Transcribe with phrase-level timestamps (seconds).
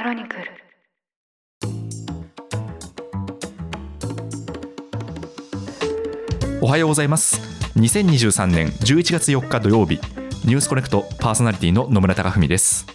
[0.00, 0.44] クロニクル。
[6.62, 7.38] おはようございます。
[7.76, 10.00] 2023年11月4日土曜日。
[10.46, 12.86] ニュースコネクトパーソナリティの野村貴文です。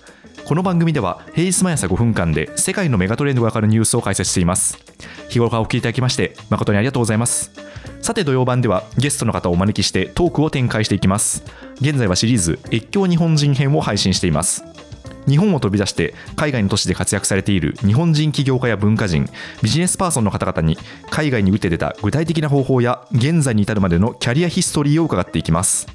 [0.47, 4.79] この番組では平日毎朝5分間で世界のメガトレンドがわかるニュースを解説しています。
[5.29, 7.51] 日頃からお聞きいただきまして誠にありがとうございます。
[8.01, 11.43] さて土曜版ではゲストの方をお招きしてトークを展開していきます。
[11.75, 14.63] 現在はシリーズ越境日本人編を配信しています。
[15.27, 19.29] 日本を飛び出して海外の都市で活躍されている日本人起業家や文化人
[19.61, 20.77] ビジネスパーソンの方々に
[21.09, 25.87] 海外に打って出た具体的な方法や現在に至るまでのキャリアヒストリーを伺っていきます。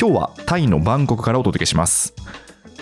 [0.00, 2.14] 今日はタイのバンコクからお届けします。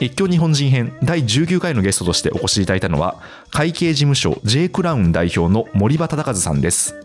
[0.00, 6.96] 越境日本人編第19回のゲストとしてお越しいただいたのは会計事務所 J クラウン代表の森場忠和さんです。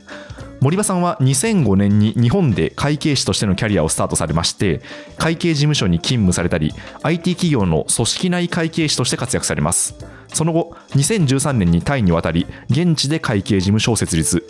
[0.62, 4.81] 森場さんは2005年に日本で会計士としてのキャリアをスタートされまして
[5.17, 6.73] 会計事務所に勤務されたり
[7.04, 9.95] IT 企業の組織内会計士として活躍されます。
[10.34, 14.44] その後2013年にタイに渡り現地で会計事務所を設立。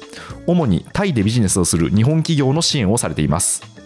[0.48, 3.79] 主にタイでビジネスをする日本企業の支援をされています。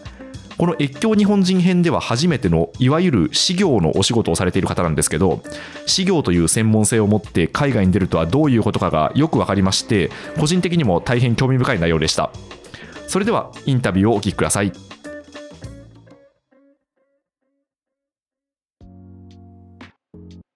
[0.64, 5.42] この越境日本人編では初めてのいわゆる私業のお仕事をされている方なんですけど
[5.86, 12.32] 事業という専門性を持って海外に出るとはどういうことかがよく分かりまして個人的にも大変興味深い内容でした。
[13.08, 14.72] それではインタビューをお聞きください。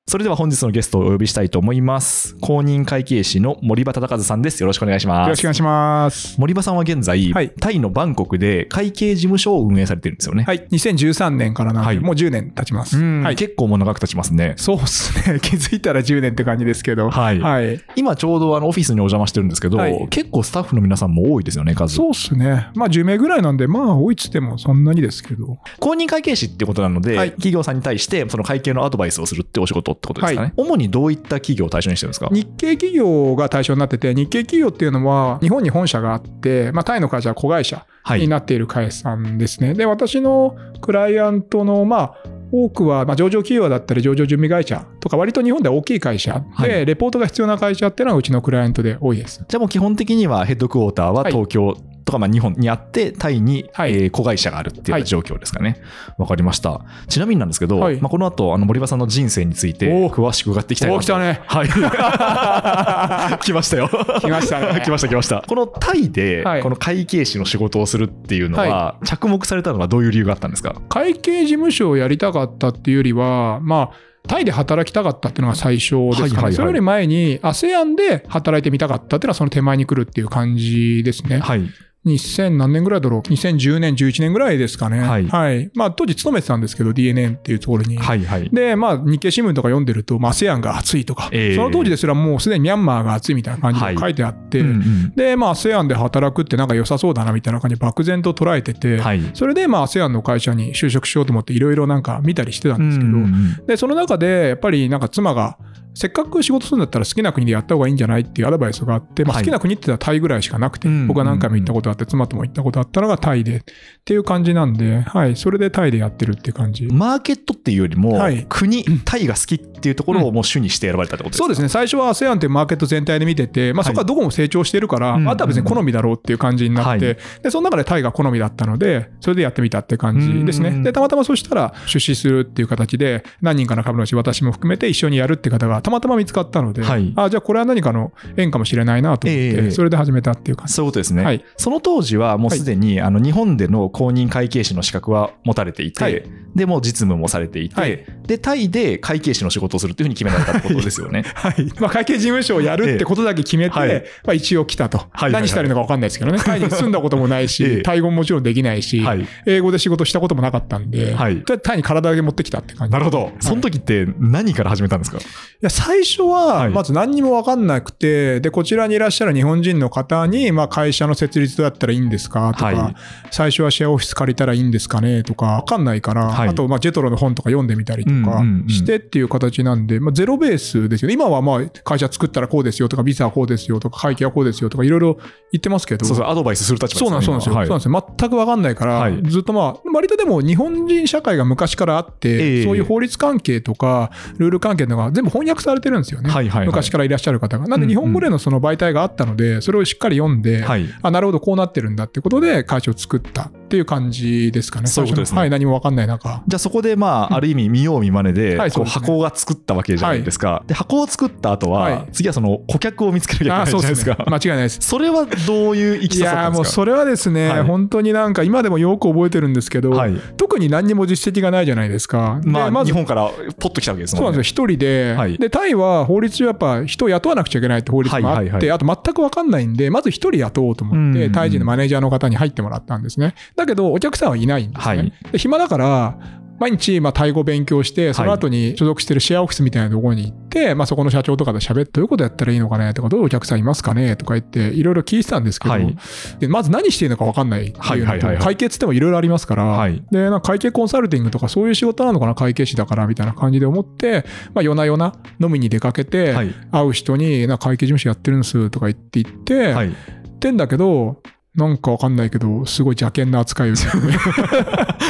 [0.09, 6.39] それでは本日のゲストをお呼びしたいと思います公認会計士の森場忠和さんですよろしくお願いしますよろしくお願いします。
[6.39, 10.43] 森場さんは現在、はいタイのバンコクで会計事務所を運営されてるんですよね。
[10.43, 10.65] はい。
[10.67, 12.97] 2013年からなんで、はいもう10年経ちます。
[12.97, 13.35] うんはい。
[13.35, 14.53] 結構もう長く経ちますね。
[14.57, 15.39] そうですね。
[15.43, 17.09] 気づいたら10年って感じですけど。
[17.09, 17.81] はいはい。
[17.97, 21.95] 今ちょうどあのオフィスにお邪魔してるんですけど、はい結構スタッフの皆さんも多いですよね、数。
[21.95, 22.67] そうですね。
[22.75, 25.57] まあ10名ぐらいなんで、まあ多いっつってもそんなにですけど。
[25.79, 30.53] 公認会計士ってことなので、はい企業さんに対してその会計のアドバイスをするってお仕事ってことですかね。
[30.55, 32.29] 主にどういった企業を対象にしてるんですか？
[32.31, 39.73] 日系企業が対象になってて、日系企業っていうのは日本に本社があって、まあタイの会社は子会社はいになっている会社さんですね。
[39.73, 42.15] で、私のクライアントの、まあ、
[42.49, 49.43] 多くは、まあ、上場企業だったり上場準備会社とか割と日本では大きい会社で、はいレポートが必要な会社っていうのはうちのクライアントで多いです。
[49.47, 51.75] じゃあもう基本的にはヘッドクォーターははい東京
[52.07, 55.81] とかまあ日本にあって、タイにはいえー子会社があるっていう状況ですかね。
[56.17, 56.81] わ、かりました。
[57.09, 61.67] ちなみになんですけど、はいまあ、この後あの森場さんの人生について詳しく伺っていきたいなと来たねはい。
[63.43, 63.89] 来ましたよ。
[64.21, 65.43] 来ましたね 来ました来ました。
[65.45, 70.75] このタイではいこの会計士の仕事をするっていうのは、着目されたのはどういう理由があったんですか？
[70.87, 73.95] 会計事務所をやりたかったっていうよりは、まあ、
[74.27, 76.27] タイで働きたかったっていうのが最初ですかね。
[76.27, 81.39] はいはいはいそれより前に ASEAN で働いてみたかったっていうのはその手前に来るっていう感じですね。
[81.39, 81.61] はい。
[82.07, 84.99] 2000何年ぐらいだろう ?2010 年、11年ぐらいですかね。
[84.99, 87.97] はいまあ、当時勤めてたんですけど、DNN っていうところに。
[87.97, 88.49] はいはい。
[88.51, 99.21] で、まあ、日経新聞とか読んでると、まあ、ASEAN が熱いとか、ええその当時ですらもうすでにミャンマーが熱いみたいな感じはいで書いてあって、うんうんで、まあ、ASEAN で働くってなんか良さそうだなみたいな感じで漠然と捉えてて、はい。
[99.33, 105.57] それでまあ ASEAN の会社に就職しようと思っていろいろなんか見たりしてたんですけど、うんうんうんで、その中でやっぱりなんか妻が、
[105.97, 109.43] せっかく仕事するんだったら好きな国でやった方がいいんじゃないっていうアドバイスがあって、まあ、はい。
[109.43, 111.07] 好きな国って言ったらタイぐらいしかなくて、うん。
[111.07, 113.61] 僕は何回も行ったことあって、妻とも行ったことあったのがタイでっ
[114.05, 116.85] ていう感じなんで、はい、それでタイでやってるっていう感じ。
[116.85, 118.45] マーケットっていうよりも、はい。
[118.47, 125.27] 国、タイが好きっていうところをもう主にして選ばれたってことですか、そうですね、最初は ASEAN っていうマーケット全体で見てて、まあ、そこはどこも成長してるから、うん。
[125.27, 127.17] あとは別に好みだろうっていう感じになって、はい。
[127.41, 130.69] でその中でタイが好みだったので、それでやってみたって感じですね。
[130.69, 137.13] うんで、たまたまそしたら出資するっていう形で、何人かの株主、私も含めて一緒にやるって方がたまたま見つかったので、はい。
[137.15, 140.73] あじゃあこれは何かの縁かもしれないなと思って、ええそれで始めたっていう感じ。
[140.73, 141.23] そういうことですね。
[141.23, 141.45] はい。
[141.55, 146.23] その当時はもうすでに、あの日本での公認会計士の資格は持たれていて、はい
[146.55, 151.23] でもう実務もされていて、はいで、タイで会計士の仕事をするというふうに決められたってことですよね。
[151.33, 151.71] はい。
[151.79, 154.97] まあ、会計事務所をやるってことだけ決めて、はいまあ、一応来たと。
[154.97, 156.39] はいはい何したらいいのか分かんないですけどね。
[156.39, 162.93] タイに住んだこともないし、 ええタイ語ももちろんできないし、はい英語で仕事したこともなかったんで、はいタイに体だけ持ってきたって感じ。
[162.93, 163.31] なるほど。
[163.39, 165.21] その時って何から始めたんですか、い
[165.61, 172.95] や、最初は、はいまず何にも分かんなくて、で、こちらにいらっしゃる日本人の方に、まあ、会社の設立だったらいいんですかとか、はい
[173.31, 181.13] 最初はシェアオフィス借りたらいいんですかねとか、分かんないから、はいあと、まあ、ジェトロの本とか読んでみたりとうんかしてっていう形なんで、まあ、ゼロベースですよね。
[181.13, 185.17] 今はまあ、会社作ったらこうですよとか、ビザはこうですよとか、会計はこうですよとか、いろいろ
[185.51, 187.55] 言ってますけど、そうそう、アドバイスする立場ですそうなんですよ。
[187.55, 187.67] はい。
[187.67, 188.15] そうなんですよ。
[188.17, 189.21] 全く分かんないから、はい。
[189.23, 192.63] ずっとまあ、割とでも日本人社会が昔からあって、ええ。
[192.63, 196.29] そういう法律関係とか、ルール関係とか全部翻訳されてるんですよね。
[196.65, 197.67] 昔からいらっしゃる方が。
[197.67, 200.85] なんで日本語でのその媒体があったので、それをしっかり読んで、はい。
[201.01, 204.87] あ、なるほど、こうなってるんだってことで会社を作ったっていう感じですかね。
[204.87, 206.41] そういうことですねはい、何も分かんない中。
[206.47, 210.63] じゃあそこでまあある意味見よう見まねでこう箱が作ったわけじゃないですか。
[210.67, 214.17] で箱を作った後ははい次はその顧客を見つけなきゃいけないじゃないですか。
[214.25, 214.79] 間違いないです。
[214.81, 216.57] それはどういういきさったんですか？
[216.57, 222.39] もうそれはですね、はい本当になんか今でもよく覚えてるんですけど、はい特に何にも実績がないじゃないですか。
[222.41, 223.29] でまあ、ず日本から
[223.59, 224.25] ポッと来たわけですもね。
[224.25, 233.35] そうんなんですよ、一人で、はいで、タイは法律上やっぱ人を雇わなくちゃいけないって法律もあって、あと全く分かんないんで、まず一人雇おうと思って、タイ人のマネージャーの方に入ってもらったんですね。
[233.57, 234.97] だけど、お客さんはいないんですね。
[234.97, 236.17] はいで暇だから、
[236.59, 245.97] 毎日、まあ、タイ語勉強して、その後に所属してるシェアオフィスみたいなところに行って、まあ、そこの社長とかと喋って、どういうことやったらいいのかねとか、どういうお客さんいますかねとか言って、いろいろ聞いてたんですけど、はい
[246.39, 254.25] でまず何していいのか分かんないっていうのと、会計っつってもいろいろありますから、はいで、なんか会計コンサルティングとかそういう仕事なのかな、会計士だからみたいな感じで思って、
[254.55, 256.55] まあ、夜な夜な飲みに出かけて、はい。
[256.71, 259.87] 会う人に、な会計事務所やってるんですとか言って言って、はい。
[259.89, 259.95] 言
[260.33, 261.21] ってんだけど、
[261.57, 263.97] なんかわかんないけど、すごい邪険な扱いを受けて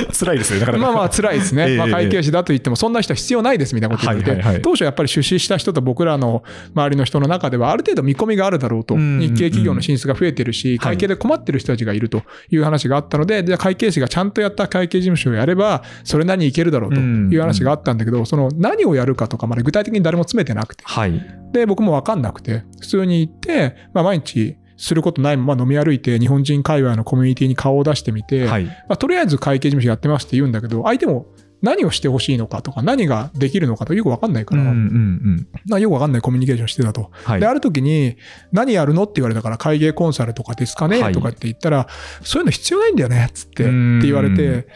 [0.17, 0.61] 辛いですね。
[0.61, 0.77] だから。
[0.77, 1.71] まあまあ辛いですね。
[1.71, 21.21] ええまあ会計士だと言っても、そんな人は必要ないですみたいなこと言ってて、はいはいはい当初やっぱり出資した人と僕らの周りの人の中では、ある程度見込みがあるだろうと、日系企業の進出が増えてるし、はい会計で困ってる人たちがいるという話があったので、じゃあ会計士がちゃんとやった会計事務所をやれば、それなりにいけるだろうという話があったんだけど、その何をやるかとかまで具体的に誰も詰めてなくて、はい。
[21.51, 28.65] で、僕も分かんなくて、普通に行って、まあ、毎日することないまま飲み歩いて、日本人界隈のコミュニティに顔を出してみて、はい。
[28.65, 31.27] まあ、とりあえず会計事務所やってますって言うんだけど、相手も
[31.61, 35.47] 何をしてほしいのかとか、何ができるのかとよく分かんないから、うんうんうん。
[35.67, 37.09] まあよく分かんないコミュニケーションしてたと。
[37.11, 37.47] はいで、。
[37.47, 38.17] ある時に、
[38.51, 41.87] 何やるのって言われたから、会計コンサルとかですかね、はいとかって言ったら、
[42.21, 44.67] そういうの必要ないんだよね、つって、ってうん言われて、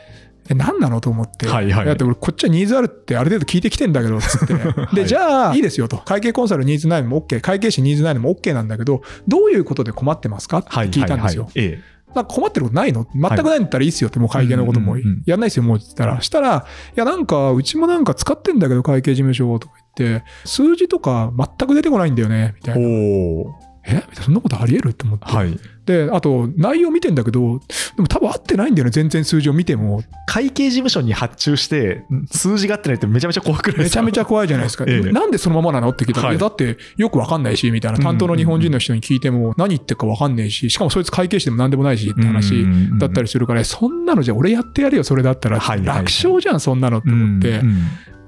[0.51, 1.47] え、何なのと思って。
[1.47, 4.53] はいはいだって俺、こっちはニーズあるってある程度聞いてきてんだけど、つって。
[4.93, 5.97] で、いじゃあ、いいですよと。
[5.97, 10.59] 会計コンサルニーズないのも OK、会計士ニーズないのも OK なんだけど、どういうことで困ってますか？
[10.59, 10.89] ってはい。
[10.89, 11.43] 聞いたんですよ。
[11.45, 11.79] はいはいえ
[12.13, 13.07] なんか困ってることないの？
[13.15, 16.19] 全くないんだったらいいっすよって、もう会計のこともやんないっすよ、もうって言ったら。
[16.19, 22.81] したら、いや、なんか、うちもなんか使ってんだけど、会計事務所とか言って、数字とか全く出てこないんだよね、みたえ。
[22.81, 23.53] いな。
[23.85, 23.95] え？
[23.95, 24.91] みたいなそんなことあり得る？
[24.91, 25.25] って思って。
[25.25, 25.57] はい。
[25.85, 27.59] で、あと、内容見てんだけど、
[27.95, 30.03] でも多分合ってないんだよね、全然数字を見ても。
[30.27, 34.01] 会計事務所に発注して、数字が合ってないってめちゃめちゃ怖くないですか？
[34.03, 34.85] めちゃめちゃ怖いじゃないですか。
[34.87, 35.89] ええなんでそのままなの？
[35.89, 37.97] って聞いたら、はいだってよくわかんないし、みたいな。
[37.97, 42.65] 担当の日本人の人に聞いても、何言ってるかわかんないし、しかもそいつ会計士でも何でもないしって話
[42.99, 45.57] だったりするから、そんなのじゃ俺やってやるよ、それだったら。
[45.57, 47.61] 楽勝じゃん、そんなのって思って。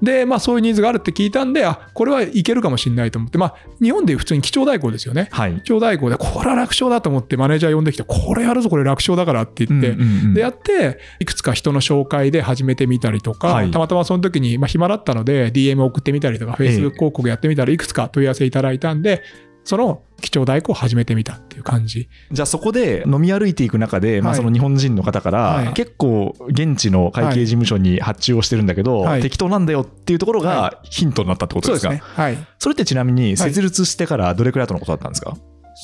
[0.04, 5.28] で、まあそういうニーズがあるって聞いたんで、あ、これはいけるかもしれないと思って、まあ日本で普通に基調代行ですよね。
[5.32, 5.60] はい。
[5.62, 19.22] 基調代行で、これは楽勝だと思ってマネージャー呼んできて、これやるぞ、これ楽勝だからって言って、うんうんうんで、やって、いくつか人の紹介で始めてみたりとか、はいたまたまその時に、まあ、暇だったので、DM 送ってみたりとか、ええ Facebook 広告やってみたらいくつか問い合わせいただいたんで、
[19.64, 22.08] その基調代行を始めてみたっていう感じ。
[22.30, 32.02] じゃあそこで飲み歩いていく中で、まあはいその日本人の方かはいら、結構現地の会計事務所に発注をしてるんだけど、はい適当なんだよっていうところがヒントになったってことですか、ね。
[32.04, 32.38] はい。
[32.58, 35.36] それってちなみに設立してからどれくらい後のことだったんですか、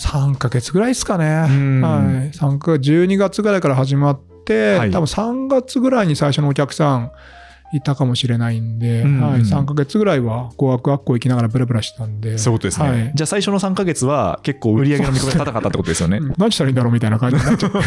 [0.04, 1.24] 3ヶ月ぐらいですかね。
[1.24, 2.30] んはい。
[2.30, 7.12] 3ヶ月、12月ぐらいから始まって、はい多分3月ぐらいに最初のお客さん
[7.72, 12.38] いたかもしれないんで、うんはい、3ヶ月ぐらいは語学学校行きながらブラブラしてたんで。
[12.38, 13.12] そういうことですね、はい。
[13.14, 16.18] じゃあ最初の3ヶ月は結構売り上げの見込みが高かったってことですよね。
[16.22, 16.34] うん。
[16.36, 17.78] 何したらいいんだろうみたいな感じになっちゃって。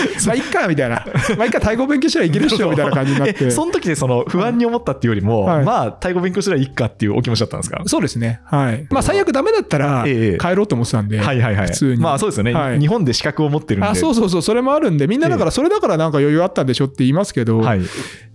[0.26, 1.04] まあ、いっかみたいな。
[1.36, 3.36] まあ、いっか、タイ語勉強したらいけるっしょみたいな感じになって。
[3.46, 3.50] え。
[3.50, 5.64] その時でその不安に思ったっていうよりも、はい。
[5.64, 7.82] まあタイ語勉強すればいいかっていうお気持ちだったんですか？
[7.86, 8.40] そうですね。
[8.44, 8.86] はい。
[8.90, 11.18] まあ、最悪ダメだったら、ええ帰ろうと思ってたんで。
[11.18, 11.66] はいはいはい。
[11.66, 12.00] 普通に。
[12.00, 12.80] まあそうですよね、はい。
[12.80, 13.88] 日本で資格を持ってるんで。
[13.88, 17.80] あそうそうそう、それもあるんで、みんなだから、それだからなんか余裕あったんでしょって言いますけど、はい。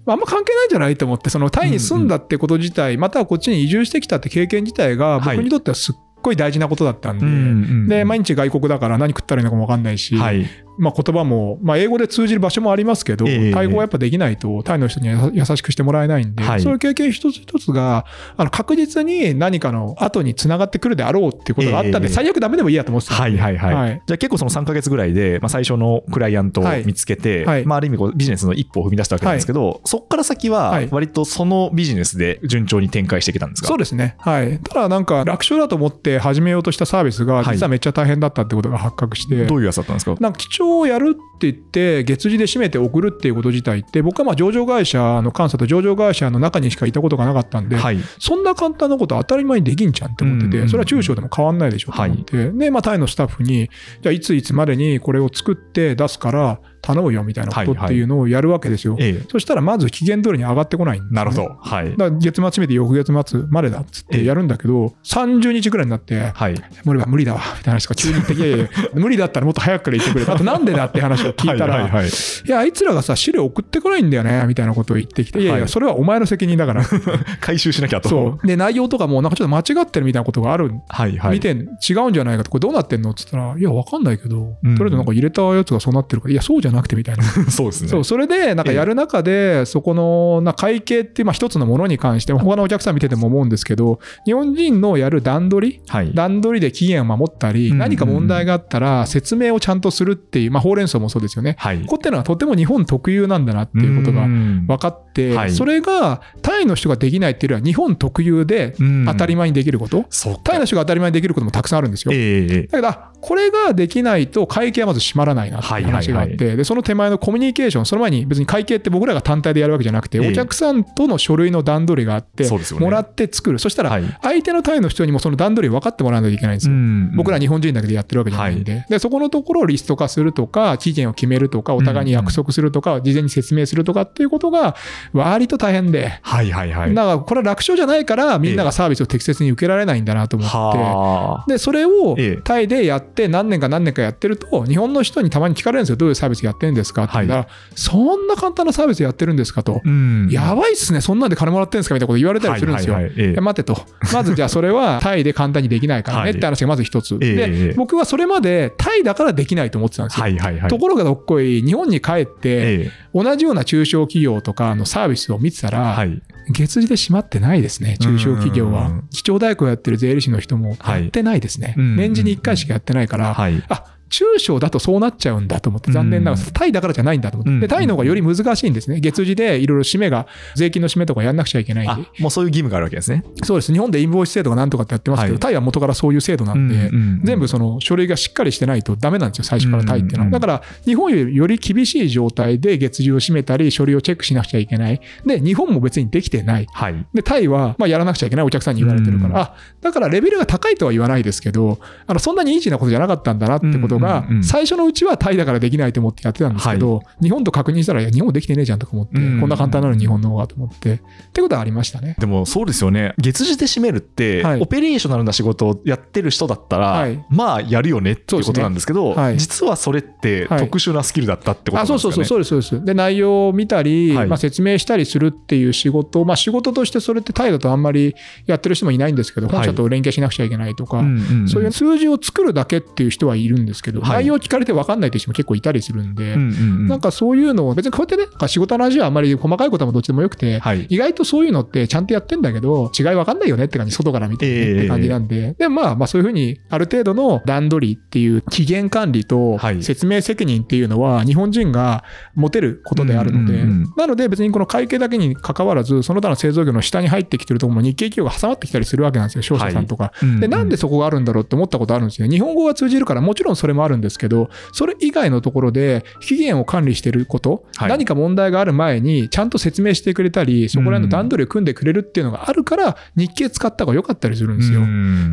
[0.10, 5.38] あんま関係ないんじゃないと思って、そのタイに住んだってこと自体、またはこっちに移住してきたって経験自体が、はい。
[5.38, 13.51] 僕にとってはすっごい大事なことだったんで、うんうんで、毎日外国だから何食ったらいいのかも分かんないし、はいまあ、言葉も、まあ、英語で通じる場所もありますけど、ええ。
[13.51, 16.62] タイ語はやっぱできないと、タイの人には優しくしてもらえないんで、はい。
[16.62, 18.05] そういう経験一つ一つが、
[18.36, 22.13] あの確実に何かの後につながってくるであろうっていうことがあったんで、ええ。
[22.13, 23.15] 最悪ダメでもいいやと思ってた。
[23.15, 23.74] はいはいはい。
[23.74, 24.01] はい。
[24.05, 27.55] じゃあ結構その3ヶ月ぐらいで、まあ、最初のクライアントを見つけて、はい。
[27.57, 30.89] はいまあ、ある意味こうビジネスの一歩を踏み出したわけなんですけど、そこから先ははい。
[30.91, 34.15] 割とそのビジネスで順調に展開してきたんですか、そうですね。
[34.19, 34.60] はい。
[34.60, 37.55] ただなんか楽勝だと思って始めようとしたサービスが、はい。
[37.55, 40.15] 実はめっちゃ大変だったってことが発覚して、どういうやつだったんですか？
[40.19, 48.00] なんか基調をやるって言って、月次で締めて送るっていうこと自体って、僕はまあ上場会社の監査と上場会社の中にしかいたことがなかったんで、はい。
[48.20, 53.70] そんな簡単なこと当たり前にできんじゃんって思ってて、それは中小でも変わんないでしょと思って、で、まあタイのスタッフに、
[54.02, 58.96] じゃあいついつまでにこれを作って出すから、頼むよみたいなことっていうのをやるわけですよ。
[59.00, 61.58] ええそしたらまず期限通りに上がってこないねなるほど。
[61.60, 61.98] はい。
[61.98, 66.56] だ月末締めて翌月末までだっつってやるんだけど、30日ぐらいになって、はい。
[66.86, 70.34] 無理だ、無理だわ、みたいな話とか急に言って、いやいやいや、無理だったらもっと早くから言ってくれ。
[70.34, 76.84] あとなんでだって話を聞いたら、はいはいはいいや、あいつらがさ、資料送ってこないんだよね、みたいなことを言ってきて、いやいや、はいそれはお前の責任だから。
[77.41, 78.10] 回収しなきゃと。
[78.10, 78.48] そう。
[78.48, 80.72] で、内容とかもなんかちょっと間違ってるみたいなことがある。
[80.88, 81.34] はいはい。
[81.34, 81.53] 見て違
[81.94, 87.24] うんじゃないかと、これどうなってんのって言ったら、いや、わかんないけど、うんとりあえずなんか入れたやつがそうなってるから、いや、そうじゃなくてみたいな。
[87.50, 87.88] そうですね。
[87.89, 96.12] そう、それで、なんかやる中で、そこの、な会計ってまあ一つのものに関して、他のお客さん見てても思うんですけど、日本人のやる段取り、はい。
[96.13, 101.55] 段取りで期限を守ったり、うん何か問題があったら説明をちゃんとするっていう、まあほうれん草もそうですよね。
[101.60, 101.79] はい。
[101.81, 108.75] ここっていうのはとても日本特有なんだなっていうことが分分かって、はいそれがタイの人ができないっていうよりは日本特有で
[109.07, 110.05] 当たり前にできること？
[110.43, 112.12] タイの人が当たり前にできることもたくさんあるんですよ。
[112.13, 122.48] ええええだけど、あこれができないと会計はまず閉まらないなっていう話があって、で、その手前のコミュニケーション、その前に別に会計って僕らが単体でやるわけじゃなくて、ええお客さんとの書類の段取りがあって、
[122.80, 123.60] もらって作る。
[123.60, 126.76] そしたらはい、相手のタイの人にもその段取り分かってもらわないといけないんですよ。
[127.16, 134.76] 僕ら日本人だけでやってるわけじゃないんで、で、そこのところをリスト化するとか、期限を決めるとか、お互いに約束するとか、事前に説明するとかっていうことが、
[135.14, 136.94] 割と大変で、はいはいはい。
[136.94, 141.46] だからこれは楽勝じゃないから、みんながサービスを適切に受けられないんだなと思って、はあ。
[141.48, 142.42] で、それをええ。
[142.44, 145.96] タイでやって何年か何年かやってると、日本の人にたまに聞かれるんですよ。
[145.96, 147.06] どういうサービスやってるんですか？
[147.06, 149.82] って言ったら、そんな簡単なサービスやってるんですかと。
[149.84, 151.02] うんやばいっすね。
[151.02, 151.96] そんなんで金もらってるんですか？
[151.96, 152.94] みたいなこと言われたりするんですよ。
[152.94, 153.82] はいはいはいええいや待てと。
[154.14, 157.18] まずじゃあそれはタイで簡単にできないからはいねって話がまず一つ。
[157.18, 160.24] でえ、僕はそれまでタイだからできないと思ってたんですよ。
[160.24, 160.70] はいはいはい。
[160.70, 166.22] ところがどっこい、日本に帰って、ええ同じような中小企業とかのサービスを見てたら、はい。
[166.50, 169.08] 月次で閉まってないですね、中小企業はうん。
[169.12, 171.75] 基調代行やってる税理士の人もはいやってないですね。
[171.77, 173.63] うん年次に1回しかやってないから、はい。
[173.70, 176.52] あ中小だとそうなっちゃうんだと思って、残念ながら、うん。
[176.52, 177.60] タイだからじゃないんだと思って、うん。
[177.60, 183.24] でタイの方がより難しいんですね、月次でいろいろ締めが、税金の締めとかやんなくちゃいけないんあで、、もうそういう義務があるわけですね。
[183.44, 185.40] そうです、日本でインボイス制度がなんとかってやってますけど、はい。
[185.40, 190.32] タイは元からそういう制度なんで、うんうん全部その書類がしっかりしてないとダメなんですよ、最初からタイっていうのは。
[190.32, 195.02] だから、日本よりより厳しい状態で月次を締めたり、書類をチェックしなくちゃいけない。
[195.26, 196.68] で、日本も別にできてない。
[196.72, 197.06] はい。
[197.14, 209.39] で、タイは、まあ、やらなくちゃいけないお客さんに言われてるから、うんあ、だからレベルが高いとは言わないですけど、あの、そんなにイージーなことじゃなかったんだなってことが最初のうちはタイだからできないと思ってやってたんですけど、日本と確認したら、いや、日本できてねえじゃんとか思って、うん。
[209.39, 211.00] こんな簡単なのに日本の方がと思って、っ
[211.34, 212.16] てことはありましたね。
[212.20, 213.13] でもそうですよね。
[213.18, 214.62] 月次で締めるって、はい。
[214.62, 217.25] オペレーショナルな仕事をやってる人だったら、はい。
[217.30, 220.60] まあやるよねっていうことなんですけど、実はそれってはい。
[220.60, 222.12] 特殊なスキルだったってことなあんですかね？
[222.12, 222.86] そうそうそう、そうです、そうです。
[222.86, 224.27] で、内容を見たり、はい。
[224.27, 231.04] まあ、説明したりするっていう仕事、まあ、仕事としてそれってタイだとあんまりやってる人もいないんですけど、本社と連携しなくちゃいけないとか、
[231.48, 234.24] そういう数字を作るだけっていう人はいるんですけど、はい。
[234.24, 240.86] 内容聞かれて分かんないっていう人も結構いたりするんで、なんかそういうのを、別にこうやってね、仕事の話はあんまり細かいこともどっちでもよくて、はい。
[240.89, 249.84] 意外とそういうのってちゃんとやってんだけど、違い分かんないよねって感じ、外から見て、って感じなんで、で、まあまあそういうふうに、ある程度の段取りっていう期限管理とはい。
[249.84, 252.03] 説明責任っていうのは、日本人が
[252.36, 253.63] 持てることであるので、
[253.98, 260.13] なので別にこの会計だけに関わらず、その他の製造業の下に入ってきてるところも日系企業が挟まってきたりするわけなんですよ、商社さんとか。
[260.39, 262.27] で、なんでそこがあるんだろうって思ったことあるんですよ。
[262.27, 267.89] 日本語が通じるから、もちろんそれもあるんですけど、それ以外のところで、期限を管理してること、はい。
[267.89, 274.81] 何か問題がある前に、ちゃんと説明してくれたり、そこら辺の段取りを組んでくれるっていうのがあるから、日系使った方が良かったりするんですよ。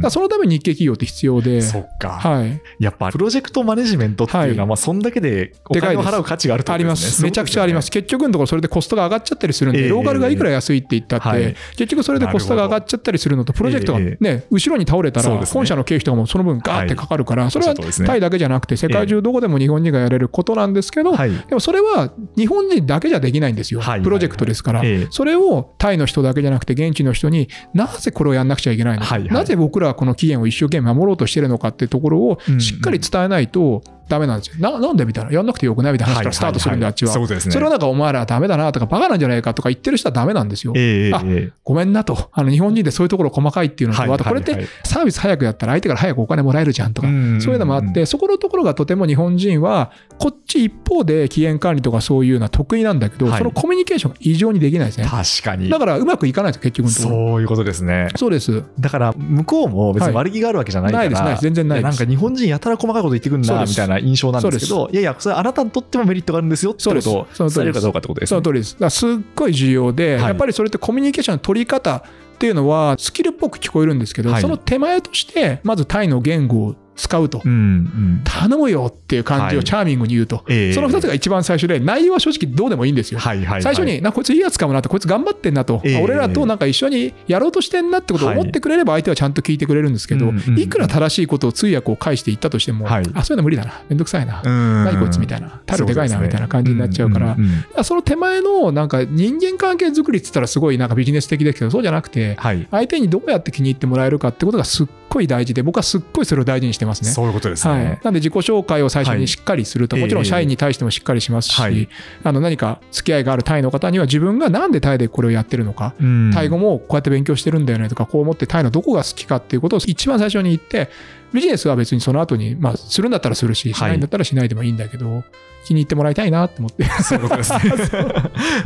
[0.03, 2.11] だそのために日系企業って必要で、そっか。
[2.11, 2.61] はい。
[2.79, 4.67] やっぱプロジェクトマネジメントっていうのは、はい。
[4.69, 7.23] まあそんだけでお金を払う価値があるってこあります。
[7.23, 7.91] めちゃくちゃあります。
[7.91, 9.89] 結局のところそれでコストが上がっちゃったりするんで、ええ。
[9.89, 11.57] ローカルがいくら安いって言ったって、はい。
[11.77, 21.31] 結局それでコストが上がっちゃったりするのと、プロジェクトがえね、後ろに倒れたら、本社の経費とかもその分ガーってかかるから、それはタイだけじゃなくて、世界中どこでも日本人がやれることなんですけど、はい。
[21.31, 24.03] でもそれは日本人だけじゃできないんですよはい。
[24.03, 25.07] プロジェクトですからええ。
[25.11, 29.07] それをタイの人だけじゃなくて現地の人になぜこれをやんなくちゃいけないのか。
[29.07, 34.57] はいはいなぜ僕らはこの期限を一生懸命守ろうとしてるのかっていうところをうんしっかり伝えないとダメなんですよ。
[34.59, 35.33] ななんでみたいな。
[35.33, 37.13] やんなくてよくないみたいな話からスタートするんで、あっちは。
[37.13, 37.53] そうですね。
[37.53, 40.73] それはなんかお前らはダメだなとかバカなんじゃないかとか言ってる人はダメなんですよ。
[40.77, 42.31] ええあええごめんなと。
[42.33, 55.07] あの日本人でそういうところ細かいっていうのと、はいあとこれってサービス早くやったら相手から早くお金もらえるじゃんとか、うんそういうのもあって、そこのところがとても日本人は、こっち一方で期限管理とかそういうのは得意なんだけど、はいそのコミュニケーションが異常にできないですね。
[55.07, 55.79] 確かにだ。
[55.79, 56.91] からうまくいかないと結局。
[56.91, 58.09] そういうことですね。
[58.17, 58.63] そうです。
[58.79, 64.67] だから向こうも別に悪気があるわけじゃないから、はいないですないです全然ないですやなんか日本人やたら細かいこと言ってくるんだみたいな印象なんです。
[64.67, 66.65] けど、いやいや、それあなたにとってもメリットがあるんです。
[66.65, 68.35] よってことを伝えるかどうかってことです。
[68.35, 68.35] ね。
[68.35, 68.77] その通りです。
[68.79, 70.23] だすっごい重要で、はい。
[70.25, 72.03] やっぱりそれってコミュニケーションの取り方っ
[72.39, 74.43] ていうのはスキルっぽく聞こえるんですけど、はい。
[74.43, 83.19] その手前として、まずタイの言語使うと、うんうん、頼むよっていう感じをチャーミングに言うと、はい、その2つが一番最初で、内容は正直どうでもいいんですよ。
[83.19, 97.37] はいはいはい、最初に、なこいついいやつかもなと、こいつ頑張ってんなと、えー、俺らとなんか一緒にやろうとしてんなってことを思ってくれれば、相手はちゃんと聞いてくれるんですけど、はい、いくら正しいことを通訳を返していったとしても、はい、あ、そういうの無理だな、めんどくさいな、何こいつみたいな、たるでかいなみたいな感じになっちゃうから、
[97.85, 102.37] そ、の手前のなんか人間関係作りって言ったら、すごいなんかビジネス的ですけど、そうじゃなくて、
[102.71, 107.11] 相手にどうやって気に入ってもらえるかってことがすっごい大事で、僕はすっごいそれを大事にしてますね。
[107.11, 107.75] そういうことですね。
[107.75, 111.89] はい、なんで自己紹介を最初にしっかりすると、はい、もちろん社員に対してもしっかりしますし、はい、
[112.25, 115.95] あの何か付き合いがあるタイの方には自分がなんでタイでこれをやってるのか、
[116.33, 120.91] タイ語もこうやって勉強してるんだよねとか、こう思ってタイのどこが好きかっていうことを一番最初に言って、
[121.33, 125.25] ビジネスは別にその後に、まあ、するんだったらするし、しないんだったらしないでもいいんだけど、
[125.65, 126.63] 気に入ってもらいたいなって。
[127.03, 127.61] そういうことですね。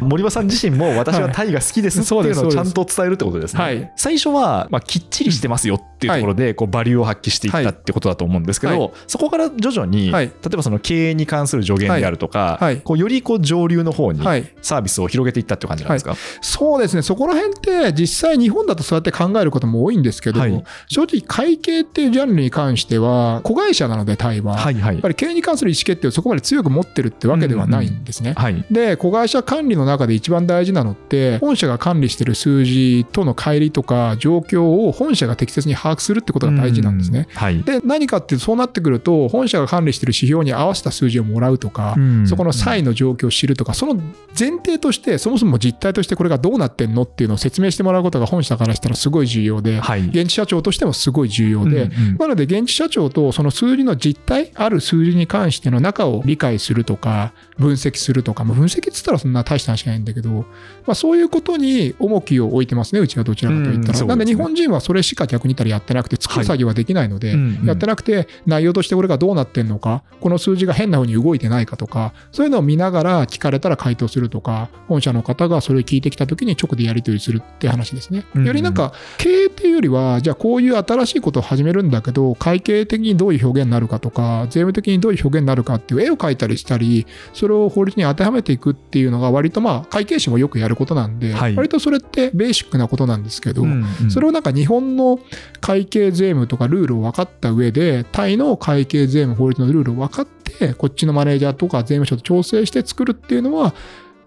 [0.01, 3.63] 森場さん自身も私はタイが好きですっていうのをちゃんと伝えるってことですね。
[3.63, 14.21] はい、最初は、まあ、きっちりしてますよっていうところで、こう、バリューを発揮していったってことだと思うんですけど、そこから徐々に、例えばその経営に関する助言であるとか、こうよりこう上流の方に
[14.63, 17.03] サービスを広げていったっていう感じなんですか、そうですね。
[17.03, 20.41] そこら辺って実際日本だとそうやって考えることも多いんですけど、
[20.89, 28.35] 正直会計っていうジャンルに関しては、子会社なのでタイは、はいはい、やっぱり経営に関する意思決定をそこまで強く持ってるってわけではないんですね。
[28.37, 37.29] はい、で、子会社管理の中で一番大事なのって、本社が管理している数字との乖離とか状況を本社が適切に把握するってことが大事なんですね。
[37.35, 44.01] はい、で、何かってそうなってくると、本社が管理している指標に合わせた数字をもらうとか、そこの際の状況を知るとか、その
[44.39, 60.45] 前提として、そもそも実態としてこれがどうなってんのっていうのを説明してもらうことが本社からしたらすごい重要で、はい、現地社長としてもすごい重要で、うんうん、なので現地社長とその数字の実態、ある数字に関しての中を理解するとか、分析するとか、まあ、分析っつったらそんな大した話じゃないんだけど、ま
[60.89, 64.07] あ、そういうことに重きを置いてますね、うちはどちらかといったら。
[64.07, 78.25] なんで日本人はそれしか逆に言ったらやってなくて、作る作業はできないので、やってなくて、内容としてこれがどうなってんのか、この数字が変な風に動いてないかとか、そういうのを見ながら聞かれたら回答するとか、本社の方がそれを聞いてきた時に直でやり取りするって話ですね。
[78.35, 95.19] よりなんか、経営っていうよりは、じゃあこういう新しいことを始めるんだけど、会計的にどういう表現になるかとか、税務的にどういう表現になるかっていう絵を描いたりしたり、それを法律に当てはめていくっていうのが割とまあ会計士もよくやることなんで、はい、割とそれってベーシックなことなんですけど、うんうん、それをなんか日本の
[95.61, 103.75] 会計税務とかルールを分かった上で、タイの会計税務法律のルールを分かって、こっちのマネージャーとか税務署と調整して作るっていうのは、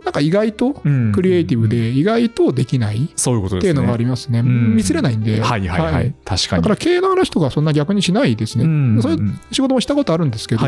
[0.04, 0.74] なんか意外と
[1.14, 4.42] クリエイティブで意外とできないっていうのがありますね。
[4.42, 5.42] 見せれないんで。
[5.42, 6.14] はいはいはい。
[6.26, 6.64] 確かに。
[6.64, 8.64] だから経営の話とかそんな逆にしないですね。
[9.02, 10.62] そういう仕事もしたことあるんですけど、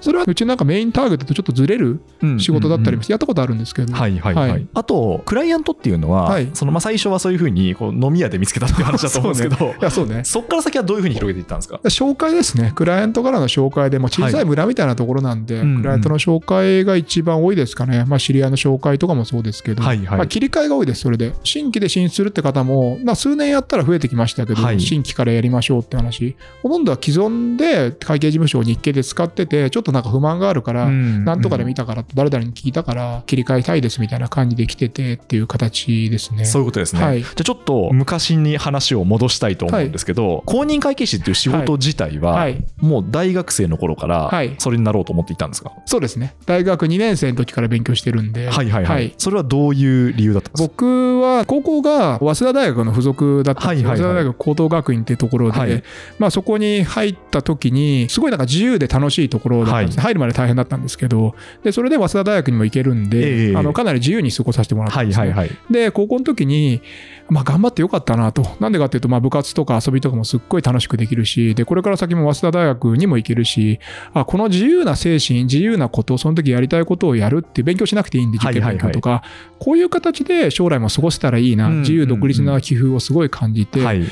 [0.00, 2.00] それはうちなんかメインターゲットとちょっとずれる
[2.38, 3.92] 仕事だったりもやったことあるんですけど。
[3.92, 4.66] はいはいはい。
[4.72, 10.22] あと、クライアントっていうのは、そのまあ最初はそういうふうにこう飲み屋で見つけたっていう話だと思うんですけど、いやそうね。
[10.24, 11.80] そこから先はどういうふうに広げていったんですか？
[11.84, 12.72] 紹介ですね。
[12.74, 18.04] クライアントからの紹介で、も小さい村みたいなところなんで、クライアントの紹介が一番多いですかね。
[18.06, 21.32] まあ知り合いの紹介とかもそうですけど、はいはい、まあ、切り替えが多いです、それで。
[21.44, 36.44] 新規で進出するって方も、まあ、数年やったら増えてきましたけど、はい、新規からやりましょうって話、ほとんどは既存で会計事務所を日経で使ってて、ちょっとなんか不満があるから、なんとかで見たから、誰々に聞いたから、切り替えたいですみたいな感じで来ててっていう形ですね。
[36.44, 37.02] そういうことですね。
[37.02, 46.34] はい、じゃあちょっと昔に話を戻したいと思うんですけど、はい、公認会計士っていう仕事自体は、もう大学生の頃からそれになろうと思っていたんですか、そうですね。
[46.46, 48.48] 大学2年生の時から勉強してるんで。
[48.68, 49.14] はいはいはい。
[49.18, 50.74] それはどういう理由だったんですか？
[50.74, 55.82] 僕は高校が早稲田大学の付属だったんではいはいはい、早稲田大学高等学院っていうところで、はい、
[56.18, 66.82] まあ、そこに入った時にすごいなんか自由で楽しいところだったんです、はい、入るまで大変だったんですけどでそれで早稲田大学にも行けるんで、えー、あのかなり自由に過ごさせてもらったんですね、はいはいはい、で高校の時に
[67.30, 68.44] まあ、頑張ってよかったなと。
[68.58, 73.78] なんでかっていうと、まあ、部活とか遊びとかもすっごい楽しくできるし、で、これから先も早稲田大学にも行けるし、
[74.12, 84.02] あ、この自由な精神、自由なこと、その時やりたいことをやるって勉強しなくていいんで、受験勉強とか、はいはいはい、こういう形で将来も過ごせたらいいな、自由独立な寄付をすごい感じて、はい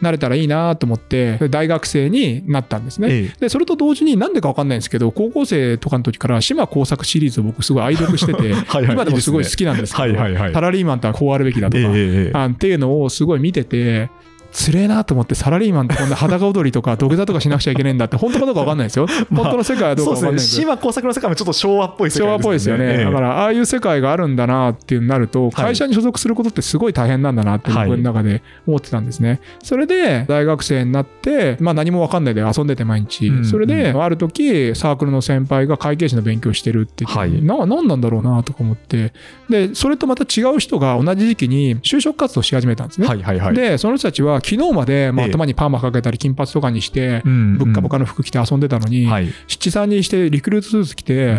[0.00, 3.08] なれたらいいなと思って、大学生になったんですね。
[3.10, 10.22] ええ、で、それと同時になんでかわかんないんですけど、高校生とかの時から島工作シリーズを僕すごい愛読してて、 はいはい、今でもすごい好きなんですけど、いいすね。
[10.22, 14.10] はいはいはい、サラリーマンとはこうあるべきだとか、え、あっていうのをすごい見てて、
[14.56, 22.24] つれえなと思ってサラリーマンってこんな裸踊りとか 土下座とかしなくちゃいけないんだって本当かどうか分かんないですよ、 まあ、本当の世界はどうか分かんないですね、島工作の世界もちょっと昭和っぽい世界ですね。
[22.24, 39.12] 昭和っぽいですよね、ええ、だからああいう世界があるんだなっていうなると会社に所属することってすごい大変なんだなって僕の中で思ってたんですね、はい、それで大学生になってまあ何も分かんないで遊んでて毎日、うんうん、それである時サークルの先輩が会計士の勉強してるって言って、はい、な何なんだろうなとか思って。
[39.48, 47.20] でそれとまた違う人が同じ時期に就職活動し始めたんですね、はいはいはい、でその人たちは昨日まで、まあ、頭にパーマかけたり金髪とかにして、
[47.58, 49.06] ぶっかぶかの服着て遊んでたのに、
[49.48, 51.34] 七三にしてリクルートスーツ着て、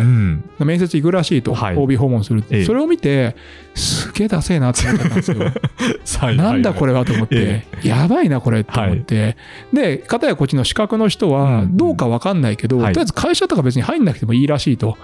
[0.58, 3.34] 面接行くらしいと、OB 訪問するって、それを見て
[3.78, 5.38] すげえダセえなって思ったんですよ。
[6.36, 9.36] なんだこれはと思って、やばいなこれって思って、
[9.72, 14.96] で片やこっちの資格の人はどうか分かんないけど、とりあえず会社とか別に入んなくてもいいらしいと、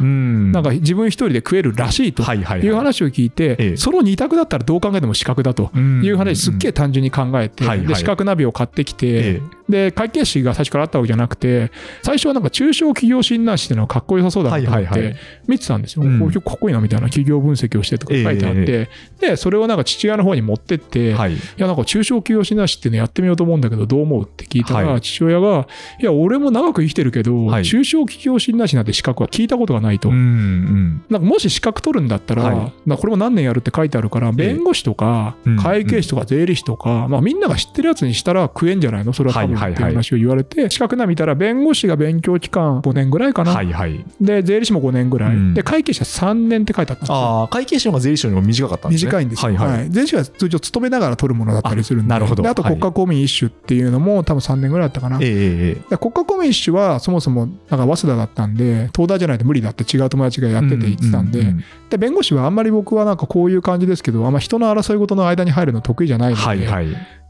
[0.52, 5.70] なんか自分一人で食えるらしいという話を聞いて、その2択だったらどう考えても資格だと
[6.02, 11.72] いう話すっげえ単純に考えて、で資格ナビを買ってきて、で会計士が最初からあったわけじゃなくて
[12.02, 21.12] 最初はなんか中小企業診断士っていうのはかっこよさそうだなと思って見てたんですよ、こういうかっこいいなみたいな企業分析をしてとか書いてあって、でそれをなんか父親の方に持ってって、い、
[21.56, 25.66] やなんか中小企業診断士っていうのやってみようと思うんだけどどう思うって聞いたら、父親が
[26.00, 39.12] いや俺も長く生きてるけど、中小企業診断士なんて資格は聞いたことがないと、なんかもし資格取るんだったら、これも何年やるって書いてあるから弁護士とか会計士とか税理士とか、まあ、みんなが知ってるやつにしたら食えんじゃないの？
[39.12, 47.42] それは多分っていう話を言われて、資格な見たら弁護士が勉強期間5年ぐらいかな、はいはい、で税理士も5年ぐらい、うん、で会計士は3年って書いてあったんですよ。
[47.44, 49.10] あ会計士の方が税理士よりも短かったんですね。
[49.10, 49.78] 短いんですよ、はいはい。
[49.80, 52.42] はい、税理士は通常勤めながら取るものだったりするんでなるほど。
[52.42, 66.86] であと国家公務員一種っていうのも多分3年ぐらいだったかな、えー、国家公務員一種はそもそもなんか早稲田だったんで東大じゃないと無理だって違う友達がやってて言ってたんでうんうんうん、で弁護士はあんまり僕はなんかこういう感じですけどあんま人の争い事の間に入るの得意じゃないので、はいはい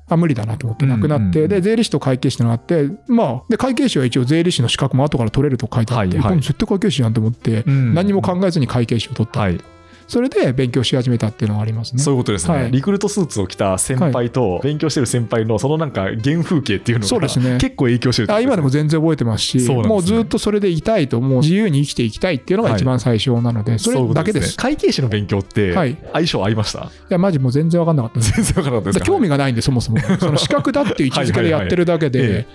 [0.06, 9.40] あ無理だなと思ってなくなって、で税理士と会計士ってのがあって、まあ、で会計士は一応税理士の資格も後から取れると書いてあって、はいはい、絶対会計士やんと思って、何も考えずに会計士を取った。
[9.40, 9.60] はい
[10.06, 12.02] それで勉強し始めたっていうのがありますね。
[12.02, 12.54] そういうことですね。
[12.54, 24.56] はい、リクルートスーツを着た先輩と勉強してる先輩のそのなんか原風景っていうのがね、結構影響してる、ね、あ今でも全然覚えてますし、ね、もうずっとそれでいたいと、もう自由に生きていきたいっていうのが一番最初なので、はい、それだけです。
[24.56, 25.74] 会計士の勉強って
[26.12, 29.98] 相性合いました、い、や、マジもう全然分かんなかった全然分かんなかったです 興味がないんで、そもそも。
[30.18, 32.46] その資格だっていう位置づけでやってるだけで、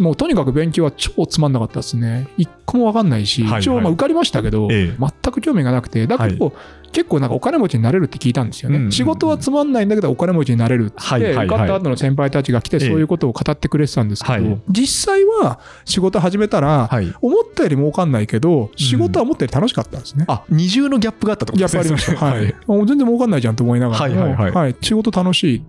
[0.00, 2.28] もうとにかく勉強は超つまんなかったですね。
[2.36, 4.96] 一個も分かんないし、一応まあ受かりましたけど、全
[5.32, 6.52] く興味がなくて、だけど、
[6.92, 8.92] 結構なんかお金持ちになれるって聞いたんですよね。
[8.92, 16.88] 仕事はつまんないんだけどお金持ちになれるって、受かった後の先輩たちが来てそういうことを語ってくれてたんですけど、実際は仕事始めたら、
[17.20, 20.24] 思ったより儲かんないけど、仕事は思ったより楽しかったんですね。
[20.28, 21.58] あ、二重のギャップがあったとね。
[21.58, 22.24] ギャップありました。
[22.24, 22.54] はい。
[22.68, 25.62] 全然儲かんないじゃんと思いながらはい、仕事楽しい。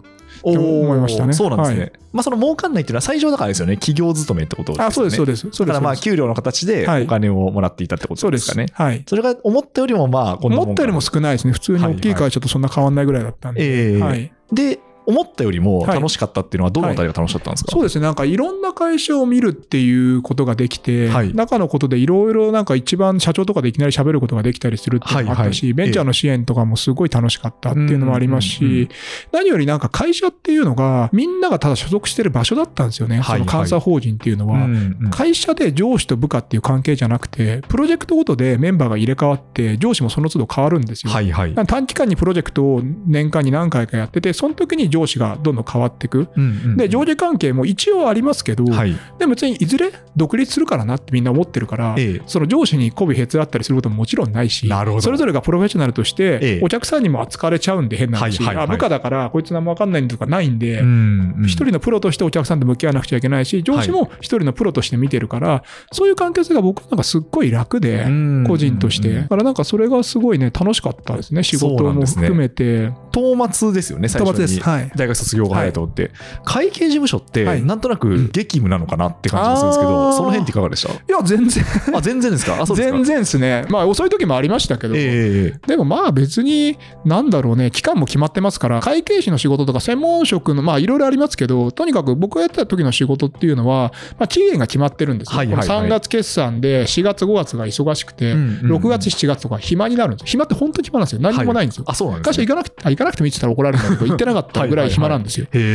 [0.49, 1.33] って思いましたね。
[1.33, 1.79] そうなんですね。
[1.81, 3.75] はい、まあ、その儲かんないっていうのは最初だからですよね。
[3.77, 4.85] 企業勤めってことですね。
[4.85, 5.49] あ、そうです、そうです。
[5.51, 8.67] だからまあ、給料の形でお金をもらっていたってことですかね。
[8.73, 9.03] はい。
[9.07, 11.53] それが思ったよりもまあ、思ったよりも少ないですね。
[11.53, 13.63] 普通に大きい会社とそんな変わんないぐらいだったんで。
[13.63, 14.31] ええはい。
[14.51, 28.89] で、思ったよりも楽しかったっていうのは、どのあたりが楽しかったんですか、はいはい、そうですね、なんかいろんな会社を見るっていうことができて、はい、中のことでいろいろなんか一番社長とかでいきなり喋ることができたりするっていうのもあったし、はいはい、ベンチャーの支援とかもすごい楽しかったっていうのもありますし、
[29.31, 34.67] 何よりなんか会社っていうのが、みんながただ所属してる場所だったんですよね、その監査法人っていうのは。
[35.11, 41.11] 会社で上司と部下っていう関係じゃなくて、プロジェクトごとでメンバーが入れ替わって、上司もその都度変わるんですよ。
[41.11, 54.69] はいはい、短期間にプロジェクトを年間に何回かやってて、その時に上司がどんどん変変わっていく、うんうん、で上下関係も一応ありますけど、はい、でも別にいずれ独立するからなってみんな思ってるから、ええ、その上司に媚びへつらったりすることももちろんないし
[55.01, 58.55] それぞれがプロフェッショナルとして、お客さんにも扱われちゃうんで変な話、はいはい。
[58.55, 68.05] はい、あ部下だからこいつ何も分かんないんとかないんで、うんうん、一人のプロとしてお客さんと向き合わなくちゃいけないし上司も一人のプロとして見てるから、そういう関係性が僕なんかすっごい楽で、
[68.47, 71.43] 個人として、だからなんかそれがすごいね楽しかったですね。
[71.43, 72.91] 仕事も含めて。
[73.15, 74.61] 東末ですよね最初に
[74.95, 76.11] 大学卒業後早いとって、
[76.43, 80.93] 会計事務所って、なんとなく激務なのかなって感じがするんですけど、その辺っていかがでした？
[80.93, 81.63] いや、全然。
[81.93, 82.57] あ、全然ですか？
[82.57, 82.75] ですか。
[82.75, 83.65] 全然ですね。
[83.69, 95.37] まあ、遅い時もありましたけど、えー、でもまあ別に、なんだろうね、期間も決まってますから、会計士の仕事とか専門職の、まあいろいろありますけど、とにかく僕がやってた時の仕事っていうのは、まあ期限が決まってるんですよ。
[95.37, 100.27] はいはいはい、3月決算で4月5月が忙しくて、うんうん、6月7月とか暇になるんですよ。
[100.27, 101.21] 暇って本当に暇なんですよ。
[101.21, 101.83] 何もないんですよ。
[101.85, 105.47] はい、あ、そうなんです、ね、会社行かなくて、行かなくてもいいって言ったら怒られるんだけど、行ってなかったぐらい暇なんですよ。
[105.51, 105.69] はいは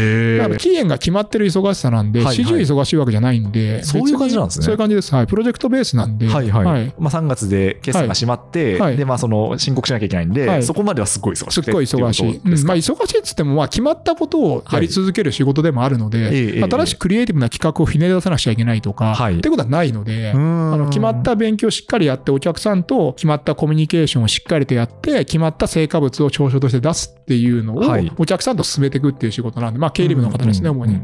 [0.47, 4.65] いはい、期限が決まってる忙しさなんで、始終忙しいわけじゃないんで、そういう感じなんですね。
[4.65, 5.15] そういう感じです。
[5.15, 5.27] はい。
[5.27, 6.29] プロジェクトベースなんで。
[6.29, 6.65] はいはい。
[6.65, 11.63] はい、まあ3月で決算が閉まって、はい、で、まあその申告しなきゃいけないんで、はい、そこまではすごい忙しい。
[11.63, 12.37] すっごい忙しい。
[12.37, 27.83] うん、まあ忙しいっつっても、まあ決まったことをやり続ける仕事でもあるので、新しいクリエイティブな企画をひねり出さなくちゃいけないとか、はい、ってことはないので、あの決まった勉強をしっかりやって、お客さんと決まったコミュニケーションをしっかりとやって、決まった成果物を長所として出すっていうのを、
[28.19, 31.01] お客さんと進めげていくっていう仕事なんで、まあ、経理部の方ですね、主に。